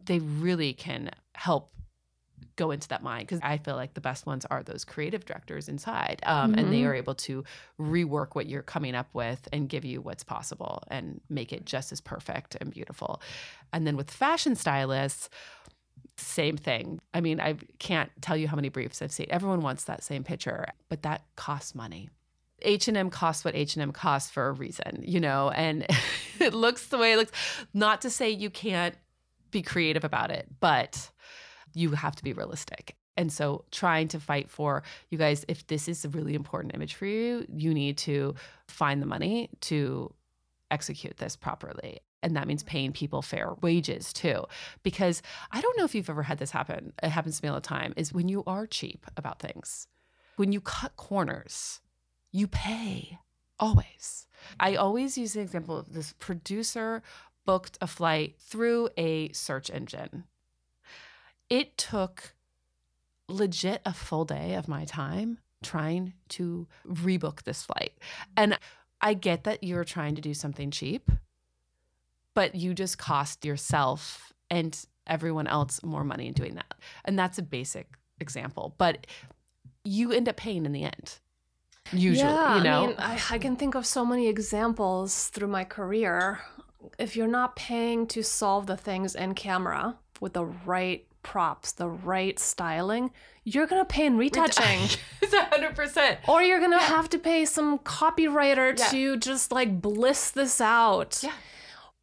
they 0.06 0.18
really 0.20 0.72
can 0.72 1.10
help 1.34 1.70
go 2.56 2.70
into 2.70 2.88
that 2.88 3.02
mind 3.02 3.26
because 3.26 3.40
I 3.42 3.58
feel 3.58 3.76
like 3.76 3.94
the 3.94 4.00
best 4.00 4.26
ones 4.26 4.44
are 4.50 4.62
those 4.62 4.84
creative 4.84 5.24
directors 5.24 5.68
inside, 5.68 6.20
um, 6.24 6.50
mm-hmm. 6.50 6.58
and 6.58 6.72
they 6.72 6.78
mm-hmm. 6.78 6.88
are 6.88 6.94
able 6.94 7.14
to 7.14 7.44
rework 7.80 8.34
what 8.34 8.46
you're 8.46 8.62
coming 8.62 8.94
up 8.94 9.08
with 9.14 9.48
and 9.52 9.68
give 9.68 9.84
you 9.84 10.00
what's 10.00 10.24
possible 10.24 10.82
and 10.88 11.20
make 11.28 11.52
it 11.52 11.64
just 11.64 11.92
as 11.92 12.00
perfect 12.00 12.56
and 12.60 12.70
beautiful. 12.70 13.20
And 13.72 13.86
then 13.86 13.96
with 13.96 14.10
fashion 14.10 14.56
stylists, 14.56 15.28
same 16.16 16.56
thing. 16.56 17.00
I 17.14 17.20
mean, 17.20 17.40
I 17.40 17.56
can't 17.78 18.10
tell 18.20 18.36
you 18.36 18.48
how 18.48 18.56
many 18.56 18.68
briefs 18.68 19.00
I've 19.02 19.12
seen. 19.12 19.26
Everyone 19.30 19.60
wants 19.60 19.84
that 19.84 20.02
same 20.02 20.24
picture, 20.24 20.66
but 20.88 21.02
that 21.02 21.22
costs 21.36 21.74
money. 21.74 22.10
H&M 22.62 23.10
costs 23.10 23.44
what 23.44 23.54
H&M 23.54 23.92
costs 23.92 24.30
for 24.30 24.48
a 24.48 24.52
reason, 24.52 25.04
you 25.06 25.20
know, 25.20 25.50
and 25.50 25.86
it 26.40 26.54
looks 26.54 26.88
the 26.88 26.98
way 26.98 27.12
it 27.12 27.16
looks. 27.16 27.32
Not 27.72 28.02
to 28.02 28.10
say 28.10 28.30
you 28.30 28.50
can't 28.50 28.96
be 29.50 29.62
creative 29.62 30.04
about 30.04 30.30
it, 30.30 30.46
but 30.60 31.10
you 31.78 31.92
have 31.92 32.16
to 32.16 32.24
be 32.24 32.32
realistic. 32.32 32.96
And 33.16 33.32
so 33.32 33.64
trying 33.70 34.08
to 34.08 34.20
fight 34.20 34.50
for 34.50 34.82
you 35.10 35.18
guys 35.18 35.44
if 35.48 35.66
this 35.66 35.88
is 35.88 36.04
a 36.04 36.08
really 36.08 36.34
important 36.34 36.74
image 36.74 36.94
for 36.94 37.06
you, 37.06 37.46
you 37.52 37.72
need 37.72 37.96
to 37.98 38.34
find 38.66 39.00
the 39.00 39.06
money 39.06 39.48
to 39.62 40.12
execute 40.70 41.16
this 41.16 41.36
properly. 41.36 42.00
And 42.22 42.36
that 42.36 42.48
means 42.48 42.64
paying 42.64 42.92
people 42.92 43.22
fair 43.22 43.54
wages 43.60 44.12
too. 44.12 44.44
Because 44.82 45.22
I 45.52 45.60
don't 45.60 45.78
know 45.78 45.84
if 45.84 45.94
you've 45.94 46.10
ever 46.10 46.24
had 46.24 46.38
this 46.38 46.50
happen. 46.50 46.92
It 47.02 47.10
happens 47.10 47.38
to 47.38 47.44
me 47.44 47.48
all 47.48 47.54
the 47.54 47.60
time 47.60 47.94
is 47.96 48.12
when 48.12 48.28
you 48.28 48.42
are 48.46 48.66
cheap 48.66 49.06
about 49.16 49.38
things. 49.38 49.86
When 50.36 50.52
you 50.52 50.60
cut 50.60 50.96
corners, 50.96 51.80
you 52.32 52.48
pay 52.48 53.18
always. 53.60 54.26
I 54.58 54.74
always 54.74 55.16
use 55.16 55.32
the 55.34 55.40
example 55.40 55.76
of 55.76 55.92
this 55.92 56.12
producer 56.18 57.02
booked 57.46 57.78
a 57.80 57.86
flight 57.86 58.34
through 58.38 58.90
a 58.96 59.32
search 59.32 59.70
engine. 59.70 60.24
It 61.50 61.76
took 61.78 62.34
legit 63.28 63.82
a 63.84 63.92
full 63.92 64.24
day 64.24 64.54
of 64.54 64.68
my 64.68 64.84
time 64.84 65.38
trying 65.62 66.14
to 66.28 66.66
rebook 66.86 67.42
this 67.42 67.62
flight. 67.62 67.92
And 68.36 68.58
I 69.00 69.14
get 69.14 69.44
that 69.44 69.64
you're 69.64 69.84
trying 69.84 70.14
to 70.14 70.22
do 70.22 70.34
something 70.34 70.70
cheap, 70.70 71.10
but 72.34 72.54
you 72.54 72.74
just 72.74 72.98
cost 72.98 73.44
yourself 73.44 74.32
and 74.50 74.78
everyone 75.06 75.46
else 75.46 75.82
more 75.82 76.04
money 76.04 76.26
in 76.26 76.32
doing 76.32 76.54
that. 76.54 76.74
And 77.04 77.18
that's 77.18 77.38
a 77.38 77.42
basic 77.42 77.88
example, 78.20 78.74
but 78.78 79.06
you 79.84 80.12
end 80.12 80.28
up 80.28 80.36
paying 80.36 80.66
in 80.66 80.72
the 80.72 80.84
end 80.84 81.20
usually 81.92 82.30
yeah, 82.30 82.58
you 82.58 82.62
know 82.62 82.84
I, 82.84 82.86
mean, 82.86 82.96
I, 82.98 83.20
I 83.30 83.38
can 83.38 83.56
think 83.56 83.74
of 83.74 83.86
so 83.86 84.04
many 84.04 84.28
examples 84.28 85.28
through 85.28 85.48
my 85.48 85.64
career 85.64 86.40
if 86.98 87.16
you're 87.16 87.26
not 87.26 87.56
paying 87.56 88.06
to 88.08 88.22
solve 88.22 88.66
the 88.66 88.76
things 88.76 89.14
in 89.14 89.34
camera 89.34 89.96
with 90.20 90.34
the 90.34 90.44
right 90.44 91.06
props 91.22 91.72
the 91.72 91.88
right 91.88 92.38
styling 92.38 93.10
you're 93.44 93.66
gonna 93.66 93.84
pay 93.84 94.06
in 94.06 94.16
retouching 94.16 94.80
it's 95.22 95.34
hundred 95.34 95.74
percent 95.74 96.18
or 96.28 96.42
you're 96.42 96.60
gonna 96.60 96.76
yeah. 96.76 96.86
have 96.86 97.08
to 97.08 97.18
pay 97.18 97.44
some 97.44 97.78
copywriter 97.80 98.78
yeah. 98.78 98.86
to 98.86 99.16
just 99.16 99.52
like 99.52 99.80
bliss 99.80 100.30
this 100.30 100.60
out 100.60 101.20
yeah 101.22 101.32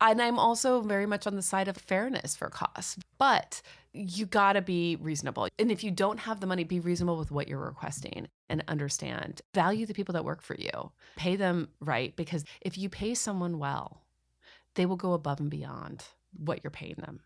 and 0.01 0.21
i'm 0.21 0.37
also 0.37 0.81
very 0.81 1.05
much 1.05 1.25
on 1.25 1.35
the 1.35 1.41
side 1.41 1.67
of 1.67 1.77
fairness 1.77 2.35
for 2.35 2.49
costs 2.49 2.97
but 3.17 3.61
you 3.95 4.25
got 4.25 4.53
to 4.53 4.61
be 4.61 4.97
reasonable. 4.97 5.47
And 5.57 5.71
if 5.71 5.83
you 5.83 5.91
don't 5.91 6.19
have 6.19 6.39
the 6.39 6.47
money, 6.47 6.63
be 6.63 6.79
reasonable 6.79 7.17
with 7.17 7.31
what 7.31 7.47
you're 7.47 7.59
requesting 7.59 8.27
and 8.49 8.63
understand. 8.67 9.41
Value 9.53 9.85
the 9.85 9.93
people 9.93 10.13
that 10.13 10.25
work 10.25 10.41
for 10.41 10.55
you. 10.55 10.91
Pay 11.15 11.35
them 11.37 11.69
right 11.79 12.15
because 12.15 12.43
if 12.61 12.77
you 12.77 12.89
pay 12.89 13.15
someone 13.15 13.57
well, 13.57 14.03
they 14.75 14.85
will 14.85 14.97
go 14.97 15.13
above 15.13 15.39
and 15.39 15.49
beyond 15.49 16.03
what 16.37 16.61
you're 16.63 16.71
paying 16.71 16.95
them 16.97 17.21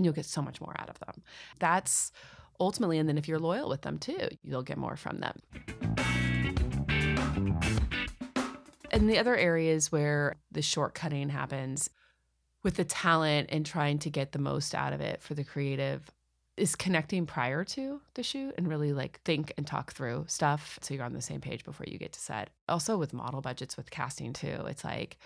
and 0.00 0.06
you'll 0.06 0.14
get 0.14 0.24
so 0.24 0.40
much 0.40 0.62
more 0.62 0.74
out 0.78 0.88
of 0.88 0.98
them. 1.00 1.22
That's 1.58 2.10
ultimately, 2.58 2.96
and 2.96 3.06
then 3.06 3.18
if 3.18 3.28
you're 3.28 3.38
loyal 3.38 3.68
with 3.68 3.82
them 3.82 3.98
too, 3.98 4.30
you'll 4.42 4.62
get 4.62 4.78
more 4.78 4.96
from 4.96 5.20
them. 5.20 5.38
And 8.90 9.10
the 9.10 9.18
other 9.18 9.36
areas 9.36 9.92
where 9.92 10.36
the 10.50 10.60
shortcutting 10.60 11.28
happens 11.28 11.90
with 12.62 12.76
the 12.76 12.84
talent 12.84 13.50
and 13.52 13.66
trying 13.66 13.98
to 13.98 14.08
get 14.08 14.32
the 14.32 14.38
most 14.38 14.74
out 14.74 14.94
of 14.94 15.02
it 15.02 15.20
for 15.20 15.34
the 15.34 15.44
creative 15.44 16.10
is 16.56 16.74
connecting 16.74 17.26
prior 17.26 17.62
to 17.62 18.00
the 18.14 18.22
shoot 18.22 18.54
and 18.56 18.68
really 18.68 18.94
like 18.94 19.20
think 19.26 19.52
and 19.58 19.66
talk 19.66 19.92
through 19.92 20.24
stuff 20.28 20.78
so 20.80 20.94
you're 20.94 21.04
on 21.04 21.12
the 21.12 21.20
same 21.20 21.42
page 21.42 21.62
before 21.62 21.84
you 21.86 21.98
get 21.98 22.14
to 22.14 22.20
set. 22.20 22.48
Also 22.70 22.96
with 22.96 23.12
model 23.12 23.42
budgets 23.42 23.76
with 23.76 23.90
casting 23.90 24.32
too. 24.32 24.64
It's 24.66 24.82
like 24.82 25.18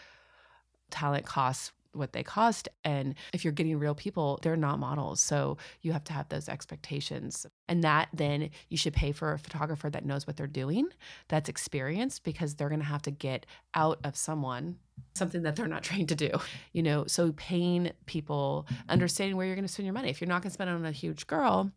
talent 0.91 1.27
costs 1.27 1.71
what 1.95 2.13
they 2.13 2.23
cost. 2.23 2.69
And 2.85 3.15
if 3.33 3.45
you're 3.45 3.53
getting 3.53 3.79
real 3.79 3.95
people, 3.95 4.39
they're 4.43 4.57
not 4.57 4.79
models. 4.79 5.21
So 5.21 5.57
you 5.83 5.93
have 5.93 6.05
to 6.05 6.13
have 6.13 6.29
those 6.29 6.49
expectations. 6.49 7.47
And 7.69 7.83
that 7.85 8.09
then 8.13 8.51
you 8.69 8.77
should 8.77 8.95
pay 8.95 9.13
for 9.13 9.33
a 9.33 9.39
photographer 9.39 9.91
that 9.91 10.05
knows 10.05 10.27
what 10.27 10.37
they're 10.37 10.47
doing, 10.47 10.89
that's 11.29 11.49
experienced, 11.49 12.25
because 12.25 12.55
they're 12.55 12.69
going 12.69 12.81
to 12.81 12.87
have 12.87 13.03
to 13.03 13.11
get 13.11 13.47
out 13.75 13.99
of 14.05 14.17
someone 14.17 14.77
something 15.15 15.43
that 15.43 15.57
they're 15.57 15.67
not 15.67 15.83
trained 15.89 16.09
to 16.09 16.15
do. 16.15 16.31
You 16.73 16.83
know, 16.83 17.05
so 17.07 17.33
paying 17.33 17.91
people, 18.07 18.67
understanding 18.89 19.37
where 19.37 19.47
you're 19.47 19.57
going 19.57 19.67
to 19.67 19.73
spend 19.73 19.87
your 19.87 19.95
money. 19.95 20.09
If 20.09 20.21
you're 20.21 20.29
not 20.29 20.43
going 20.43 20.51
to 20.51 20.55
spend 20.55 20.71
it 20.71 20.75
on 20.75 20.85
a 20.85 20.93
huge 20.93 21.27
girl, 21.27 21.71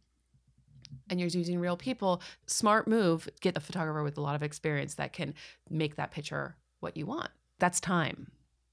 and 1.10 1.20
you're 1.20 1.30
using 1.30 1.60
real 1.60 1.78
people, 1.78 2.22
smart 2.46 2.88
move, 2.88 3.28
get 3.42 3.58
a 3.58 3.60
photographer 3.60 4.04
with 4.04 4.18
a 4.18 4.22
lot 4.22 4.36
of 4.36 4.44
experience 4.44 4.96
that 4.96 5.14
can 5.14 5.34
make 5.70 5.96
that 5.96 6.12
picture 6.12 6.56
what 6.80 6.96
you 6.96 7.06
want. 7.06 7.30
That's 7.60 7.80
time 7.80 8.28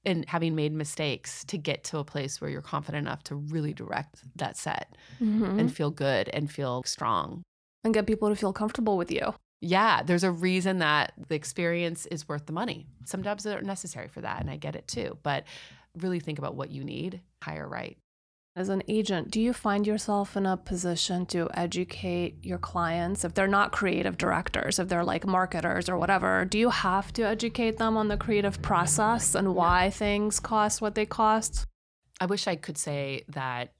and 0.05 0.25
having 0.27 0.55
made 0.55 0.73
mistakes 0.73 1.43
to 1.45 1.57
get 1.57 1.83
to 1.85 1.97
a 1.97 2.03
place 2.03 2.39
where 2.39 2.49
you're 2.49 2.61
confident 2.61 3.07
enough 3.07 3.23
to 3.23 3.35
really 3.35 3.73
direct 3.73 4.23
that 4.35 4.57
set 4.57 4.95
mm-hmm. 5.21 5.59
and 5.59 5.73
feel 5.73 5.91
good 5.91 6.29
and 6.29 6.51
feel 6.51 6.83
strong 6.85 7.43
and 7.83 7.93
get 7.93 8.07
people 8.07 8.29
to 8.29 8.35
feel 8.35 8.53
comfortable 8.53 8.97
with 8.97 9.11
you. 9.11 9.33
Yeah, 9.61 10.03
there's 10.03 10.23
a 10.23 10.31
reason 10.31 10.79
that 10.79 11.13
the 11.27 11.35
experience 11.35 12.05
is 12.07 12.27
worth 12.27 12.45
the 12.45 12.53
money. 12.53 12.87
Some 13.05 13.23
jobs 13.23 13.45
are 13.45 13.61
necessary 13.61 14.07
for 14.07 14.21
that, 14.21 14.41
and 14.41 14.49
I 14.49 14.57
get 14.57 14.75
it 14.75 14.87
too. 14.87 15.17
But 15.23 15.45
really 15.97 16.19
think 16.19 16.39
about 16.39 16.55
what 16.55 16.71
you 16.71 16.83
need, 16.83 17.21
hire 17.41 17.67
right. 17.67 17.97
As 18.57 18.69
an 18.69 18.83
agent, 18.87 19.31
do 19.31 19.41
you 19.41 19.51
find 19.51 19.85
yourself 19.85 20.37
in 20.37 20.45
a 20.45 20.55
position 20.55 21.25
to 21.25 21.49
educate 21.53 22.37
your 22.41 22.57
clients 22.57 23.25
if 23.25 23.33
they're 23.33 23.49
not 23.49 23.73
creative 23.73 24.17
directors, 24.17 24.79
if 24.79 24.87
they're 24.87 25.03
like 25.03 25.27
marketers 25.27 25.89
or 25.89 25.97
whatever? 25.97 26.45
Do 26.45 26.57
you 26.57 26.69
have 26.69 27.11
to 27.13 27.23
educate 27.23 27.77
them 27.77 27.97
on 27.97 28.07
the 28.07 28.15
creative 28.15 28.61
process 28.61 29.35
and 29.35 29.55
why 29.55 29.89
things 29.89 30.39
cost 30.39 30.81
what 30.81 30.95
they 30.95 31.05
cost? 31.05 31.65
I 32.21 32.27
wish 32.27 32.47
I 32.47 32.55
could 32.55 32.77
say 32.77 33.25
that 33.27 33.73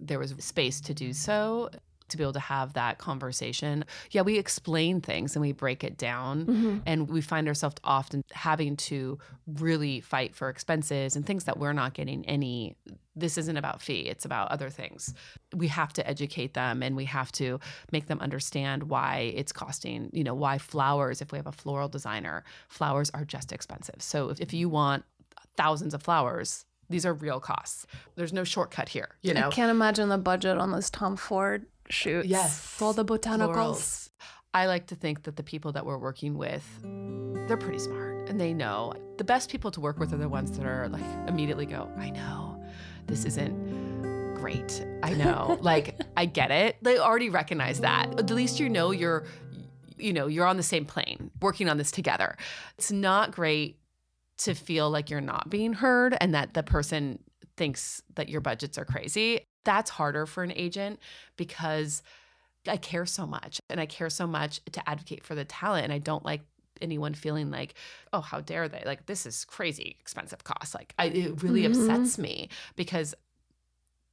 there 0.00 0.18
was 0.18 0.34
space 0.38 0.80
to 0.80 0.94
do 0.94 1.12
so 1.12 1.68
to 2.10 2.16
be 2.16 2.22
able 2.22 2.32
to 2.34 2.40
have 2.40 2.74
that 2.74 2.98
conversation. 2.98 3.84
Yeah, 4.10 4.22
we 4.22 4.38
explain 4.38 5.00
things 5.00 5.34
and 5.34 5.40
we 5.40 5.52
break 5.52 5.84
it 5.84 5.96
down, 5.96 6.46
mm-hmm. 6.46 6.78
and 6.86 7.08
we 7.08 7.20
find 7.20 7.48
ourselves 7.48 7.76
often 7.84 8.22
having 8.32 8.76
to 8.76 9.18
really 9.46 10.00
fight 10.00 10.34
for 10.34 10.48
expenses 10.48 11.16
and 11.16 11.26
things 11.26 11.44
that 11.44 11.58
we're 11.58 11.72
not 11.72 11.94
getting 11.94 12.24
any. 12.26 12.76
This 13.16 13.36
isn't 13.36 13.56
about 13.56 13.82
fee, 13.82 14.02
it's 14.02 14.24
about 14.24 14.50
other 14.50 14.70
things. 14.70 15.14
We 15.54 15.68
have 15.68 15.92
to 15.94 16.08
educate 16.08 16.54
them 16.54 16.82
and 16.82 16.96
we 16.96 17.04
have 17.06 17.32
to 17.32 17.58
make 17.92 18.06
them 18.06 18.20
understand 18.20 18.84
why 18.84 19.32
it's 19.34 19.52
costing, 19.52 20.10
you 20.12 20.24
know, 20.24 20.34
why 20.34 20.58
flowers, 20.58 21.20
if 21.20 21.32
we 21.32 21.38
have 21.38 21.46
a 21.46 21.52
floral 21.52 21.88
designer, 21.88 22.44
flowers 22.68 23.10
are 23.10 23.24
just 23.24 23.52
expensive. 23.52 23.96
So 23.98 24.30
if, 24.30 24.40
if 24.40 24.54
you 24.54 24.68
want 24.68 25.04
thousands 25.56 25.92
of 25.92 26.02
flowers, 26.02 26.64
these 26.88 27.06
are 27.06 27.14
real 27.14 27.40
costs. 27.40 27.86
There's 28.16 28.32
no 28.32 28.44
shortcut 28.44 28.88
here, 28.88 29.16
you 29.22 29.32
know. 29.32 29.48
I 29.48 29.50
can't 29.50 29.70
imagine 29.70 30.08
the 30.08 30.18
budget 30.18 30.58
on 30.58 30.72
this 30.72 30.90
Tom 30.90 31.16
Ford 31.16 31.66
shoots. 31.90 32.28
Yes. 32.28 32.80
All 32.80 32.92
the 32.92 33.04
botanicals. 33.04 33.54
Florals. 33.54 34.10
I 34.52 34.66
like 34.66 34.88
to 34.88 34.96
think 34.96 35.22
that 35.24 35.36
the 35.36 35.42
people 35.42 35.72
that 35.72 35.86
we're 35.86 35.98
working 35.98 36.36
with, 36.36 36.64
they're 37.46 37.56
pretty 37.56 37.78
smart 37.78 38.28
and 38.28 38.40
they 38.40 38.52
know. 38.52 38.94
The 39.18 39.24
best 39.24 39.50
people 39.50 39.70
to 39.70 39.80
work 39.80 39.98
with 39.98 40.12
are 40.12 40.16
the 40.16 40.28
ones 40.28 40.56
that 40.58 40.66
are 40.66 40.88
like 40.88 41.04
immediately 41.28 41.66
go, 41.66 41.88
I 41.96 42.10
know 42.10 42.62
this 43.06 43.24
isn't 43.24 44.34
great. 44.34 44.84
I 45.02 45.12
know. 45.12 45.58
like, 45.62 46.00
I 46.16 46.26
get 46.26 46.50
it. 46.50 46.82
They 46.82 46.98
already 46.98 47.28
recognize 47.28 47.80
that. 47.80 48.18
At 48.18 48.30
least 48.30 48.58
you 48.58 48.68
know 48.68 48.90
you're 48.90 49.24
you 49.98 50.14
know, 50.14 50.28
you're 50.28 50.46
on 50.46 50.56
the 50.56 50.62
same 50.62 50.86
plane, 50.86 51.30
working 51.42 51.68
on 51.68 51.76
this 51.76 51.90
together. 51.90 52.34
It's 52.78 52.90
not 52.90 53.32
great 53.32 53.78
to 54.38 54.54
feel 54.54 54.88
like 54.88 55.10
you're 55.10 55.20
not 55.20 55.50
being 55.50 55.74
heard 55.74 56.16
and 56.20 56.34
that 56.34 56.54
the 56.54 56.62
person 56.62 57.18
thinks 57.58 58.02
that 58.14 58.30
your 58.30 58.40
budgets 58.40 58.78
are 58.78 58.86
crazy 58.86 59.42
that's 59.64 59.90
harder 59.90 60.26
for 60.26 60.42
an 60.42 60.52
agent 60.54 60.98
because 61.36 62.02
I 62.66 62.76
care 62.76 63.06
so 63.06 63.26
much 63.26 63.60
and 63.68 63.80
I 63.80 63.86
care 63.86 64.10
so 64.10 64.26
much 64.26 64.60
to 64.72 64.88
advocate 64.88 65.24
for 65.24 65.34
the 65.34 65.44
talent. 65.44 65.84
And 65.84 65.92
I 65.92 65.98
don't 65.98 66.24
like 66.24 66.42
anyone 66.80 67.14
feeling 67.14 67.50
like, 67.50 67.74
oh, 68.12 68.20
how 68.20 68.40
dare 68.40 68.68
they? 68.68 68.82
Like, 68.84 69.06
this 69.06 69.26
is 69.26 69.44
crazy 69.44 69.96
expensive 70.00 70.44
cost. 70.44 70.74
Like, 70.74 70.94
I, 70.98 71.06
it 71.06 71.42
really 71.42 71.62
mm-hmm. 71.62 71.90
upsets 71.90 72.18
me 72.18 72.48
because 72.76 73.14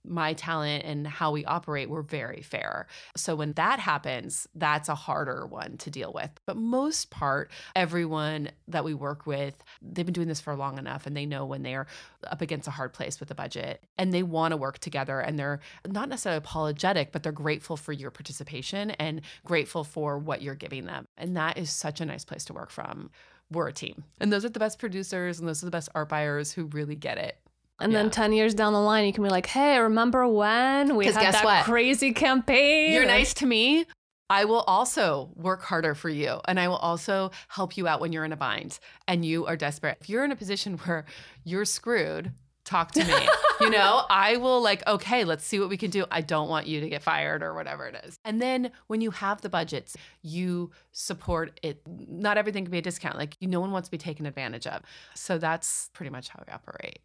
my 0.07 0.33
talent 0.33 0.83
and 0.85 1.05
how 1.05 1.31
we 1.31 1.45
operate, 1.45 1.89
we're 1.89 2.01
very 2.01 2.41
fair. 2.41 2.87
So 3.15 3.35
when 3.35 3.53
that 3.53 3.79
happens, 3.79 4.47
that's 4.55 4.89
a 4.89 4.95
harder 4.95 5.45
one 5.45 5.77
to 5.77 5.89
deal 5.89 6.11
with. 6.13 6.31
But 6.45 6.57
most 6.57 7.09
part, 7.09 7.51
everyone 7.75 8.49
that 8.67 8.83
we 8.83 8.93
work 8.93 9.25
with, 9.25 9.63
they've 9.81 10.05
been 10.05 10.13
doing 10.13 10.27
this 10.27 10.41
for 10.41 10.55
long 10.55 10.77
enough 10.77 11.05
and 11.05 11.15
they 11.15 11.25
know 11.25 11.45
when 11.45 11.63
they're 11.63 11.87
up 12.25 12.41
against 12.41 12.67
a 12.67 12.71
hard 12.71 12.93
place 12.93 13.19
with 13.19 13.29
the 13.29 13.35
budget 13.35 13.83
and 13.97 14.13
they 14.13 14.23
want 14.23 14.51
to 14.51 14.57
work 14.57 14.79
together 14.79 15.19
and 15.19 15.37
they're 15.37 15.59
not 15.87 16.09
necessarily 16.09 16.37
apologetic, 16.37 17.11
but 17.11 17.23
they're 17.23 17.31
grateful 17.31 17.77
for 17.77 17.93
your 17.93 18.11
participation 18.11 18.91
and 18.91 19.21
grateful 19.45 19.83
for 19.83 20.17
what 20.17 20.41
you're 20.41 20.55
giving 20.55 20.85
them. 20.85 21.07
And 21.17 21.35
that 21.37 21.57
is 21.57 21.69
such 21.69 22.01
a 22.01 22.05
nice 22.05 22.25
place 22.25 22.45
to 22.45 22.53
work 22.53 22.71
from. 22.71 23.09
We're 23.51 23.69
a 23.69 23.73
team. 23.73 24.03
And 24.19 24.31
those 24.31 24.43
are 24.43 24.49
the 24.49 24.59
best 24.59 24.77
producers 24.79 25.39
and 25.39 25.47
those 25.47 25.63
are 25.63 25.67
the 25.67 25.71
best 25.71 25.89
art 25.95 26.09
buyers 26.09 26.51
who 26.51 26.65
really 26.65 26.95
get 26.95 27.17
it. 27.17 27.37
And 27.79 27.91
Yeah. 27.91 28.01
then 28.01 28.11
10 28.11 28.33
years 28.33 28.53
down 28.53 28.73
the 28.73 28.81
line, 28.81 29.05
you 29.05 29.13
can 29.13 29.23
be 29.23 29.29
like, 29.29 29.45
hey, 29.45 29.79
remember 29.79 30.27
when 30.27 30.95
we 30.95 31.05
had 31.05 31.33
that 31.33 31.43
what? 31.43 31.63
crazy 31.63 32.11
campaign? 32.13 32.93
You're 32.93 33.05
nice 33.05 33.33
to 33.35 33.45
me. 33.45 33.85
I 34.29 34.45
will 34.45 34.61
also 34.61 35.29
work 35.35 35.63
harder 35.63 35.95
for 35.95 36.09
you 36.09 36.41
and 36.45 36.59
I 36.59 36.67
will 36.67 36.75
also 36.75 37.31
help 37.47 37.77
you 37.77 37.87
out 37.87 38.01
when 38.01 38.11
you're 38.11 38.25
in 38.25 38.33
a 38.33 38.37
bind 38.37 38.79
and 39.07 39.23
you 39.23 39.45
are 39.45 39.55
desperate. 39.55 39.97
If 40.01 40.09
you're 40.09 40.25
in 40.25 40.31
a 40.31 40.35
position 40.35 40.77
where 40.85 41.05
you're 41.43 41.65
screwed, 41.65 42.33
talk 42.65 42.91
to 42.91 43.05
me. 43.05 43.13
you 43.61 43.69
know, 43.69 44.03
I 44.09 44.35
will 44.35 44.61
like, 44.61 44.85
okay, 44.85 45.23
let's 45.23 45.45
see 45.45 45.59
what 45.59 45.69
we 45.69 45.77
can 45.77 45.89
do. 45.89 46.05
I 46.11 46.19
don't 46.19 46.49
want 46.49 46.67
you 46.67 46.81
to 46.81 46.89
get 46.89 47.01
fired 47.03 47.41
or 47.41 47.53
whatever 47.53 47.87
it 47.87 48.03
is. 48.03 48.17
And 48.25 48.41
then 48.41 48.71
when 48.87 48.99
you 48.99 49.11
have 49.11 49.39
the 49.41 49.49
budgets, 49.49 49.95
you 50.21 50.71
support 50.91 51.57
it. 51.63 51.81
Not 51.87 52.37
everything 52.37 52.65
can 52.65 52.71
be 52.71 52.79
a 52.79 52.81
discount. 52.81 53.17
Like, 53.17 53.37
no 53.39 53.61
one 53.61 53.71
wants 53.71 53.87
to 53.87 53.91
be 53.91 53.97
taken 53.97 54.25
advantage 54.25 54.67
of. 54.67 54.81
So 55.15 55.37
that's 55.37 55.89
pretty 55.93 56.09
much 56.09 56.27
how 56.27 56.43
we 56.45 56.51
operate. 56.51 56.99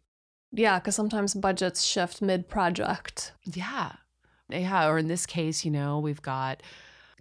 Yeah, 0.53 0.79
because 0.79 0.95
sometimes 0.95 1.33
budgets 1.33 1.83
shift 1.83 2.21
mid 2.21 2.47
project. 2.47 3.33
Yeah. 3.43 3.93
Yeah. 4.49 4.87
Or 4.87 4.99
in 4.99 5.07
this 5.07 5.25
case, 5.25 5.65
you 5.65 5.71
know, 5.71 5.99
we've 5.99 6.21
got 6.21 6.61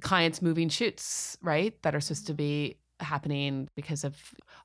clients 0.03 0.42
moving 0.42 0.68
shoots, 0.68 1.38
right? 1.42 1.81
That 1.83 1.95
are 1.95 2.01
supposed 2.01 2.27
to 2.27 2.35
be 2.35 2.77
happening 3.01 3.68
because 3.75 4.05
of 4.05 4.16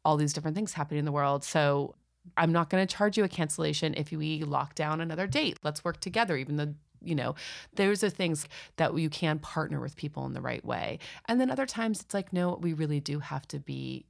all 0.03 0.17
these 0.17 0.33
different 0.33 0.55
things 0.55 0.73
happening 0.73 0.99
in 0.99 1.05
the 1.05 1.11
world. 1.11 1.43
So 1.43 1.95
I'm 2.35 2.51
not 2.51 2.69
going 2.69 2.85
to 2.85 2.95
charge 2.95 3.17
you 3.17 3.23
a 3.23 3.29
cancellation 3.29 3.93
if 3.95 4.11
we 4.11 4.43
lock 4.43 4.75
down 4.75 4.99
another 4.99 5.27
date. 5.27 5.57
Let's 5.63 5.85
work 5.85 5.99
together, 5.99 6.35
even 6.37 6.57
though. 6.57 6.73
You 6.99 7.13
know, 7.13 7.35
there's 7.75 8.01
the 8.01 8.09
things 8.09 8.47
that 8.77 8.97
you 8.97 9.11
can 9.11 9.37
partner 9.37 9.79
with 9.79 9.95
people 9.95 10.25
in 10.25 10.33
the 10.33 10.41
right 10.41 10.65
way. 10.65 10.97
And 11.27 11.39
then 11.39 11.51
other 11.51 11.67
times 11.67 12.01
it's 12.01 12.11
like, 12.11 12.33
no, 12.33 12.57
we 12.59 12.73
really 12.73 12.99
do 12.99 13.19
have 13.19 13.47
to 13.49 13.59
be, 13.59 14.07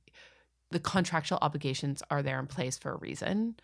the 0.72 0.80
contractual 0.80 1.38
obligations 1.41 2.02
are 2.10 2.24
there 2.24 2.39
in 2.39 2.48
place 2.48 2.78
for 2.78 2.93
a 2.93 2.98
reason. 2.98 3.58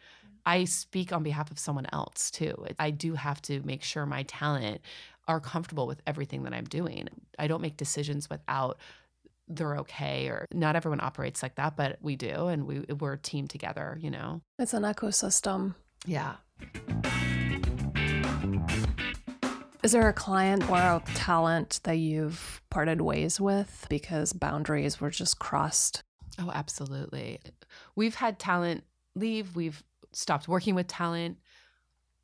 I 0.46 0.66
speak 0.66 1.14
on 1.14 1.24
behalf 1.24 1.52
of 1.52 1.60
someone 1.60 1.88
else 1.94 2.30
too. 2.30 2.66
I 2.80 2.92
do 2.92 3.14
have 3.14 3.42
to 3.44 3.62
make 3.62 3.84
sure 3.84 4.06
my 4.06 4.24
talent 4.24 4.82
are 5.28 5.40
comfortable 5.40 5.88
with 5.88 6.02
everything 6.06 6.44
that 6.44 6.54
I'm 6.54 6.66
doing. 6.66 7.08
I 7.40 7.48
don't 7.48 7.62
make 7.62 7.78
decisions 7.78 8.30
without 8.30 8.78
they're 9.48 9.78
okay 9.78 10.28
or 10.28 10.48
not 10.54 10.76
everyone 10.76 11.02
operates 11.02 11.44
like 11.44 11.56
that, 11.56 11.76
but 11.76 11.98
we 12.02 12.16
do 12.16 12.48
and 12.48 12.66
we 12.66 12.80
we're 13.00 13.14
a 13.14 13.18
team 13.18 13.48
together, 13.48 13.98
you 14.02 14.10
know. 14.10 14.42
It's 14.60 14.74
an 14.74 14.84
ecosystem. 14.84 15.76
Yeah. 16.06 16.36
Is 19.84 19.92
there 19.92 20.08
a 20.08 20.14
client 20.14 20.70
or 20.70 20.78
a 20.78 21.04
talent 21.14 21.82
that 21.84 21.98
you've 21.98 22.62
parted 22.70 23.02
ways 23.02 23.40
with 23.42 23.86
because 23.90 24.32
boundaries 24.32 25.02
were 25.02 25.10
just 25.10 25.40
crossed? 25.40 26.04
Oh, 26.40 26.52
absolutely. 26.54 27.40
We've 27.96 28.16
had 28.16 28.40
talent 28.40 28.86
leave. 29.16 29.58
We've 29.58 29.84
stopped 30.16 30.48
working 30.48 30.76
with 30.76 30.88
talent 30.88 31.38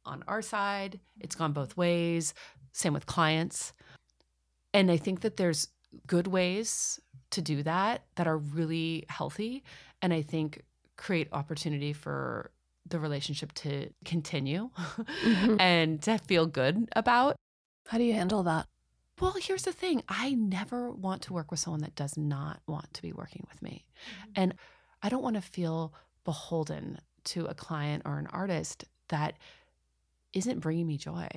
on 0.05 0.23
our 0.27 0.41
side. 0.41 0.99
It's 1.19 1.35
gone 1.35 1.53
both 1.53 1.77
ways. 1.77 2.33
Same 2.71 2.93
with 2.93 3.05
clients. 3.05 3.73
And 4.73 4.91
I 4.91 4.97
think 4.97 5.21
that 5.21 5.37
there's 5.37 5.67
good 6.07 6.27
ways 6.27 6.99
to 7.31 7.41
do 7.41 7.63
that 7.63 8.03
that 8.15 8.27
are 8.27 8.37
really 8.37 9.05
healthy 9.09 9.63
and 10.01 10.13
I 10.13 10.21
think 10.21 10.61
create 10.97 11.27
opportunity 11.31 11.93
for 11.93 12.51
the 12.87 12.99
relationship 12.99 13.53
to 13.53 13.89
continue 14.05 14.69
Mhm. 15.23 15.57
and 15.59 16.01
to 16.03 16.17
feel 16.17 16.45
good 16.45 16.89
about. 16.95 17.35
How 17.87 17.97
do 17.97 18.03
you 18.03 18.13
handle 18.13 18.43
that? 18.43 18.67
Well, 19.19 19.33
here's 19.39 19.63
the 19.63 19.73
thing 19.73 20.03
I 20.07 20.33
never 20.33 20.91
want 20.91 21.23
to 21.23 21.33
work 21.33 21.51
with 21.51 21.59
someone 21.59 21.81
that 21.81 21.95
does 21.95 22.17
not 22.17 22.61
want 22.67 22.93
to 22.93 23.01
be 23.01 23.11
working 23.11 23.45
with 23.49 23.61
me. 23.61 23.85
And 24.35 24.53
I 25.01 25.09
don't 25.09 25.23
want 25.23 25.35
to 25.35 25.41
feel 25.41 25.93
beholden 26.23 26.99
to 27.25 27.45
a 27.45 27.53
client 27.53 28.03
or 28.05 28.17
an 28.17 28.27
artist 28.27 28.85
that 29.09 29.37
isn't 30.33 30.59
bringing 30.59 30.87
me 30.87 30.97
joy. 30.97 31.27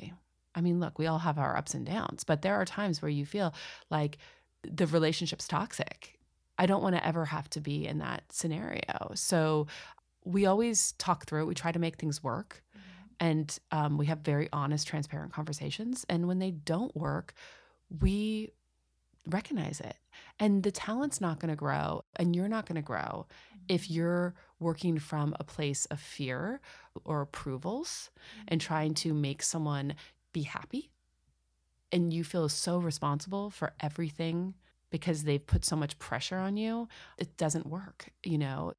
I 0.55 0.61
mean, 0.61 0.81
look, 0.81 0.99
we 0.99 1.07
all 1.07 1.18
have 1.18 1.38
our 1.38 1.57
ups 1.57 1.75
and 1.75 1.87
downs, 1.87 2.25
but 2.25 2.42
there 2.42 2.57
are 2.57 2.64
times 2.64 3.01
where 3.01 3.09
you 3.09 3.25
feel 3.25 3.55
like 3.90 4.18
the 4.62 4.87
relationship's 4.87 5.49
toxic. 5.49 6.18
I 6.59 6.66
don't 6.66 6.83
want 6.83 6.95
to 6.95 7.07
ever 7.07 7.25
have 7.25 7.49
to 7.51 7.61
be 7.61 7.87
in 7.87 7.99
that 7.99 8.25
scenario. 8.31 9.12
So 9.14 9.66
we 10.25 10.47
always 10.47 10.92
talk 10.92 11.27
through 11.27 11.42
it. 11.42 11.47
We 11.47 11.55
try 11.55 11.73
to 11.73 11.79
make 11.79 11.97
things 11.97 12.23
work. 12.23 12.62
And 13.18 13.57
um, 13.71 13.99
we 13.99 14.07
have 14.07 14.18
very 14.18 14.49
honest, 14.53 14.88
transparent 14.88 15.33
conversations. 15.33 16.05
And 16.09 16.27
when 16.27 16.38
they 16.38 16.51
don't 16.51 16.95
work, 16.97 17.35
we 18.01 18.51
recognize 19.29 19.81
it. 19.81 19.97
And 20.38 20.62
the 20.62 20.73
talent's 20.73 21.21
not 21.21 21.38
going 21.38 21.51
to 21.51 21.57
grow, 21.57 22.05
and 22.16 22.35
you're 22.35 22.49
not 22.49 22.66
going 22.66 22.77
to 22.77 22.83
grow 22.83 23.27
if 23.68 23.90
you're 23.90 24.35
working 24.62 24.98
from 24.98 25.35
a 25.38 25.44
place 25.44 25.87
of 25.87 26.01
fear 26.01 26.61
or 27.05 27.20
approvals 27.20 28.11
mm-hmm. 28.11 28.44
and 28.48 28.61
trying 28.61 28.94
to 28.94 29.12
make 29.12 29.42
someone 29.42 29.94
be 30.33 30.42
happy. 30.42 30.90
And 31.90 32.12
you 32.12 32.25
feel 32.25 32.48
so 32.48 32.79
responsible 32.79 33.51
for 33.51 33.75
everything 33.81 34.55
because 34.90 35.25
they've 35.25 35.44
put 35.44 35.64
so 35.64 35.77
much 35.77 35.98
pressure 35.98 36.37
on 36.37 36.57
you. 36.57 36.88
It 37.18 37.37
doesn't 37.37 37.66
work, 37.66 38.11
you 38.22 38.38
know. 38.38 38.72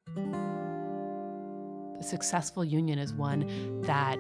A 2.00 2.04
successful 2.04 2.64
union 2.64 3.00
is 3.00 3.14
one 3.14 3.82
that 3.82 4.18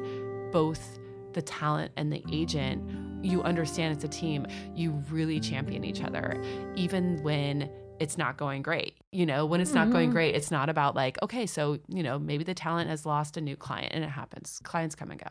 both 0.51 0.99
the 1.33 1.41
talent 1.41 1.91
and 1.97 2.11
the 2.11 2.23
agent, 2.31 3.23
you 3.23 3.41
understand 3.43 3.95
it's 3.95 4.03
a 4.03 4.07
team. 4.07 4.45
You 4.75 4.91
really 5.09 5.39
champion 5.39 5.83
each 5.83 6.03
other, 6.03 6.41
even 6.75 7.21
when 7.23 7.69
it's 7.99 8.17
not 8.17 8.37
going 8.37 8.61
great. 8.61 8.95
You 9.11 9.25
know, 9.25 9.45
when 9.45 9.61
it's 9.61 9.73
not 9.73 9.91
going 9.91 10.09
Mhm. 10.09 10.13
great, 10.13 10.35
it's 10.35 10.51
not 10.51 10.69
about 10.69 10.95
like, 10.95 11.21
okay, 11.21 11.45
so, 11.45 11.79
you 11.87 12.03
know, 12.03 12.19
maybe 12.19 12.43
the 12.43 12.53
talent 12.53 12.89
has 12.89 13.05
lost 13.05 13.37
a 13.37 13.41
new 13.41 13.55
client 13.55 13.93
and 13.93 14.03
it 14.03 14.09
happens. 14.09 14.59
Clients 14.63 14.95
come 14.95 15.11
and 15.11 15.19
go. 15.19 15.29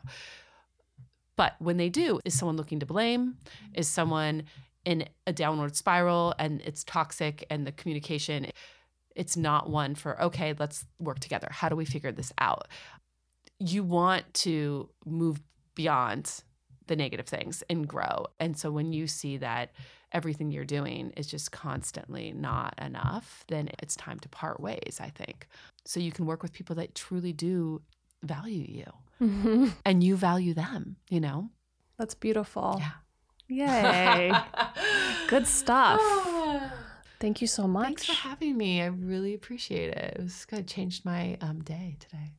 But 1.37 1.55
when 1.59 1.77
they 1.77 1.89
do, 1.89 2.21
is 2.25 2.39
someone 2.39 2.57
looking 2.57 2.81
to 2.81 2.87
blame? 2.87 3.39
Is 3.75 3.89
someone 3.89 4.45
in 4.85 5.09
a 5.27 5.33
downward 5.33 5.77
spiral 5.77 6.35
and 6.39 6.61
it's 6.63 6.85
toxic 6.85 7.47
and 7.51 7.67
the 7.67 7.73
communication 7.73 8.47
it's 9.15 9.37
not 9.37 9.71
one 9.71 9.95
for 9.95 10.21
okay 10.21 10.55
let's 10.59 10.87
work 10.99 11.21
together 11.21 11.47
how 11.51 11.69
do 11.69 11.77
we 11.77 11.85
figure 11.85 12.11
this 12.11 12.33
out 12.39 12.67
you 13.61 13.85
want 13.85 14.25
to 14.35 14.89
move 15.07 15.41
beyond 15.77 16.43
the 16.87 16.97
negative 16.97 17.27
things 17.27 17.63
and 17.71 17.87
grow 17.89 18.27
and 18.41 18.57
so 18.57 18.71
when 18.71 18.93
you 18.93 19.07
see 19.07 19.37
that 19.37 19.73
everything 20.13 20.51
you're 20.51 20.65
doing 20.65 21.13
is 21.17 21.27
just 21.27 21.53
constantly 21.53 22.33
not 22.33 22.75
enough 22.81 23.45
then 23.49 23.69
it's 23.81 23.97
time 23.97 24.19
to 24.19 24.29
part 24.29 24.61
ways 24.61 24.99
i 25.01 25.09
think 25.11 25.47
so 25.85 26.01
you 26.01 26.13
can 26.13 26.27
work 26.27 26.43
with 26.43 26.53
people 26.53 26.77
that 26.77 26.95
truly 26.95 27.33
do 27.33 27.81
value 28.23 28.67
you 28.69 28.93
Mhm. 29.21 29.73
and 29.85 30.03
you 30.03 30.17
value 30.17 30.55
them 30.55 30.97
you 31.09 31.21
know 31.21 31.51
That's 31.99 32.15
beautiful. 32.15 32.77
yeah 32.79 32.93
Yay. 33.49 34.33
Good 35.29 35.47
stuff. 35.47 36.01
Thank 37.21 37.43
you 37.43 37.47
so 37.47 37.69
much. 37.69 37.85
Thanks 37.87 38.05
for 38.07 38.13
having 38.15 38.57
me. 38.57 38.81
I 38.81 38.87
really 38.87 39.35
appreciate 39.35 39.91
it. 39.91 40.17
It 40.17 40.23
was 40.23 40.47
good. 40.47 40.67
Changed 40.67 41.05
my 41.05 41.37
um, 41.43 41.61
day 41.63 41.97
today. 42.01 42.33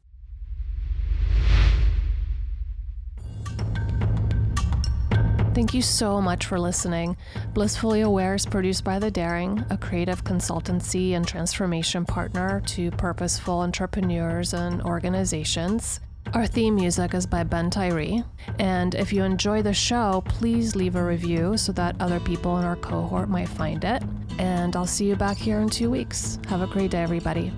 Thank 5.53 5.75
you 5.75 5.83
so 5.83 6.19
much 6.19 6.47
for 6.47 6.59
listening. 6.59 7.15
Blissfully 7.53 8.01
Aware 8.01 8.33
is 8.33 8.45
produced 8.45 8.83
by 8.83 8.97
The 8.97 9.11
Daring, 9.11 9.63
a 9.69 9.77
creative 9.77 10.23
consultancy 10.23 11.11
and 11.11 11.27
transformation 11.27 12.05
partner 12.05 12.59
to 12.65 12.89
purposeful 12.89 13.59
entrepreneurs 13.59 14.55
and 14.55 14.81
organizations. 14.81 15.99
Our 16.33 16.47
theme 16.47 16.73
music 16.73 17.13
is 17.13 17.27
by 17.27 17.43
Ben 17.43 17.69
Tyree. 17.69 18.23
And 18.57 18.95
if 18.95 19.13
you 19.13 19.23
enjoy 19.23 19.61
the 19.61 19.75
show, 19.75 20.23
please 20.25 20.75
leave 20.75 20.95
a 20.95 21.03
review 21.03 21.55
so 21.55 21.71
that 21.73 21.97
other 21.99 22.19
people 22.19 22.57
in 22.57 22.65
our 22.65 22.77
cohort 22.77 23.29
might 23.29 23.49
find 23.49 23.83
it. 23.83 24.01
And 24.39 24.75
I'll 24.75 24.87
see 24.87 25.05
you 25.05 25.15
back 25.15 25.37
here 25.37 25.59
in 25.59 25.69
two 25.69 25.91
weeks. 25.91 26.39
Have 26.47 26.61
a 26.61 26.67
great 26.67 26.89
day, 26.89 27.03
everybody. 27.03 27.53